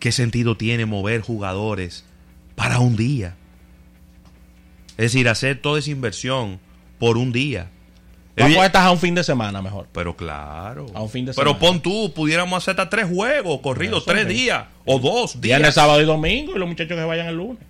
¿qué 0.00 0.12
sentido 0.12 0.56
tiene 0.56 0.86
mover 0.86 1.20
jugadores 1.20 2.04
para 2.54 2.78
un 2.78 2.96
día? 2.96 3.36
Es 4.96 5.12
decir, 5.12 5.28
hacer 5.28 5.60
toda 5.60 5.78
esa 5.78 5.90
inversión 5.90 6.58
por 6.98 7.18
un 7.18 7.32
día. 7.32 7.70
Vamos 8.36 8.58
a 8.58 8.66
estar 8.66 8.86
a 8.86 8.90
un 8.90 8.98
fin 8.98 9.14
de 9.14 9.24
semana 9.24 9.60
mejor. 9.60 9.88
Pero 9.92 10.16
claro. 10.16 10.86
A 10.94 11.02
un 11.02 11.10
fin 11.10 11.26
de 11.26 11.34
Pero 11.34 11.50
semana. 11.50 11.58
pon 11.58 11.80
tú, 11.80 12.12
pudiéramos 12.14 12.62
hacer 12.62 12.72
hasta 12.72 12.88
tres 12.88 13.06
juegos 13.06 13.60
corridos, 13.60 14.04
tres 14.04 14.26
sí. 14.26 14.34
días 14.34 14.64
o 14.84 14.98
dos 14.98 15.40
días. 15.40 15.58
Viernes, 15.58 15.74
sábado 15.74 16.00
y 16.00 16.04
domingo 16.04 16.54
y 16.54 16.58
los 16.58 16.68
muchachos 16.68 16.96
que 16.96 17.04
vayan 17.04 17.26
el 17.26 17.36
lunes. 17.36 17.62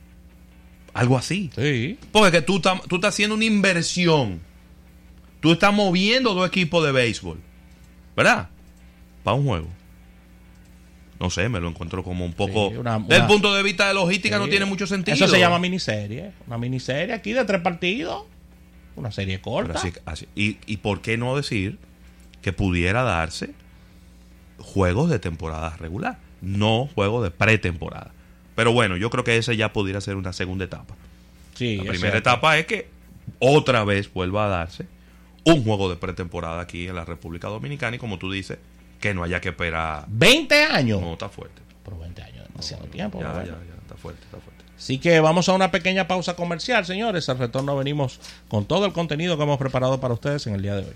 Algo 0.95 1.17
así. 1.19 1.51
Sí. 1.55 1.99
Porque 2.13 2.33
que 2.33 2.43
tú, 2.43 2.57
estás- 2.57 2.83
tú 2.89 2.97
estás 2.97 3.15
haciendo 3.15 3.35
una 3.35 3.45
inversión. 3.45 4.41
Tú 5.41 5.53
estás 5.53 5.73
moviendo 5.73 6.35
dos 6.35 6.47
equipos 6.49 6.85
de 6.85 6.93
béisbol. 6.93 7.39
¿Verdad? 8.17 8.49
Para 9.23 9.37
un 9.37 9.45
juego. 9.47 9.69
No 11.21 11.31
sé, 11.31 11.49
me 11.49 11.61
lo 11.61 11.69
encuentro 11.69 12.03
como 12.05 12.25
un 12.25 12.33
poco... 12.33 12.71
Sí, 12.71 12.77
una- 12.77 12.99
Desde 12.99 13.15
el 13.17 13.21
una- 13.23 13.29
punto 13.29 13.55
de 13.55 13.63
vista 13.63 13.89
de 13.89 13.95
logística 13.95 14.39
no 14.39 14.49
tiene 14.49 14.65
mucho 14.67 14.87
sentido. 14.87 15.15
Eso 15.17 15.29
se 15.29 15.39
llama 15.39 15.59
miniserie. 15.59 16.33
Una 16.47 16.59
miniserie 16.59 17.13
aquí 17.15 17.33
de 17.33 17.45
tres 17.45 17.61
partidos. 17.61 18.25
Una 18.97 19.11
serie 19.13 19.41
corta. 19.41 19.79
así- 19.79 19.93
así- 20.05 20.29
y, 20.35 20.59
¿Y 20.67 20.79
por 20.79 21.01
qué 21.01 21.17
no 21.17 21.37
decir 21.37 21.79
que 22.43 22.53
pudiera 22.53 23.03
darse 23.03 23.51
juegos 24.59 25.11
de 25.11 25.19
temporada 25.19 25.77
regular? 25.77 26.19
No 26.41 26.89
juegos 26.95 27.23
de 27.25 27.31
pretemporada. 27.31 28.13
Pero 28.59 28.73
bueno, 28.73 28.97
yo 28.97 29.09
creo 29.09 29.23
que 29.23 29.37
ese 29.37 29.57
ya 29.57 29.73
pudiera 29.73 30.01
ser 30.01 30.17
una 30.17 30.33
segunda 30.33 30.65
etapa. 30.65 30.97
Sí, 31.55 31.77
La 31.77 31.93
primera 31.93 32.19
etapa 32.19 32.59
es 32.59 32.67
que 32.67 32.89
otra 33.39 33.85
vez 33.85 34.13
vuelva 34.13 34.47
a 34.47 34.49
darse 34.49 34.85
un 35.45 35.63
juego 35.63 35.89
de 35.89 35.95
pretemporada 35.95 36.61
aquí 36.61 36.89
en 36.89 36.97
la 36.97 37.05
República 37.05 37.47
Dominicana 37.47 37.95
y 37.95 37.99
como 38.01 38.19
tú 38.19 38.33
dices, 38.33 38.59
que 38.99 39.15
no 39.15 39.23
haya 39.23 39.41
que 39.41 39.51
esperar. 39.51 40.07
20 40.09 40.65
años. 40.65 41.01
No, 41.01 41.13
está 41.13 41.29
fuerte. 41.29 41.63
Pero 41.85 42.01
20 42.01 42.21
años, 42.21 42.49
demasiado 42.49 42.85
tiempo. 42.87 43.21
Ya, 43.21 43.33
ya, 43.33 43.45
ya, 43.45 43.55
está 43.81 43.95
fuerte, 43.95 44.25
está 44.25 44.39
fuerte. 44.39 44.65
Así 44.77 44.99
que 44.99 45.21
vamos 45.21 45.49
a 45.49 45.53
una 45.53 45.71
pequeña 45.71 46.09
pausa 46.09 46.35
comercial, 46.35 46.85
señores. 46.85 47.29
Al 47.29 47.39
retorno 47.39 47.77
venimos 47.77 48.19
con 48.49 48.65
todo 48.65 48.87
el 48.87 48.93
contenido 48.93 49.37
que 49.37 49.45
hemos 49.45 49.59
preparado 49.59 50.01
para 50.01 50.15
ustedes 50.15 50.49
en 50.49 50.55
el 50.57 50.63
día 50.63 50.75
de 50.75 50.81
hoy. 50.83 50.95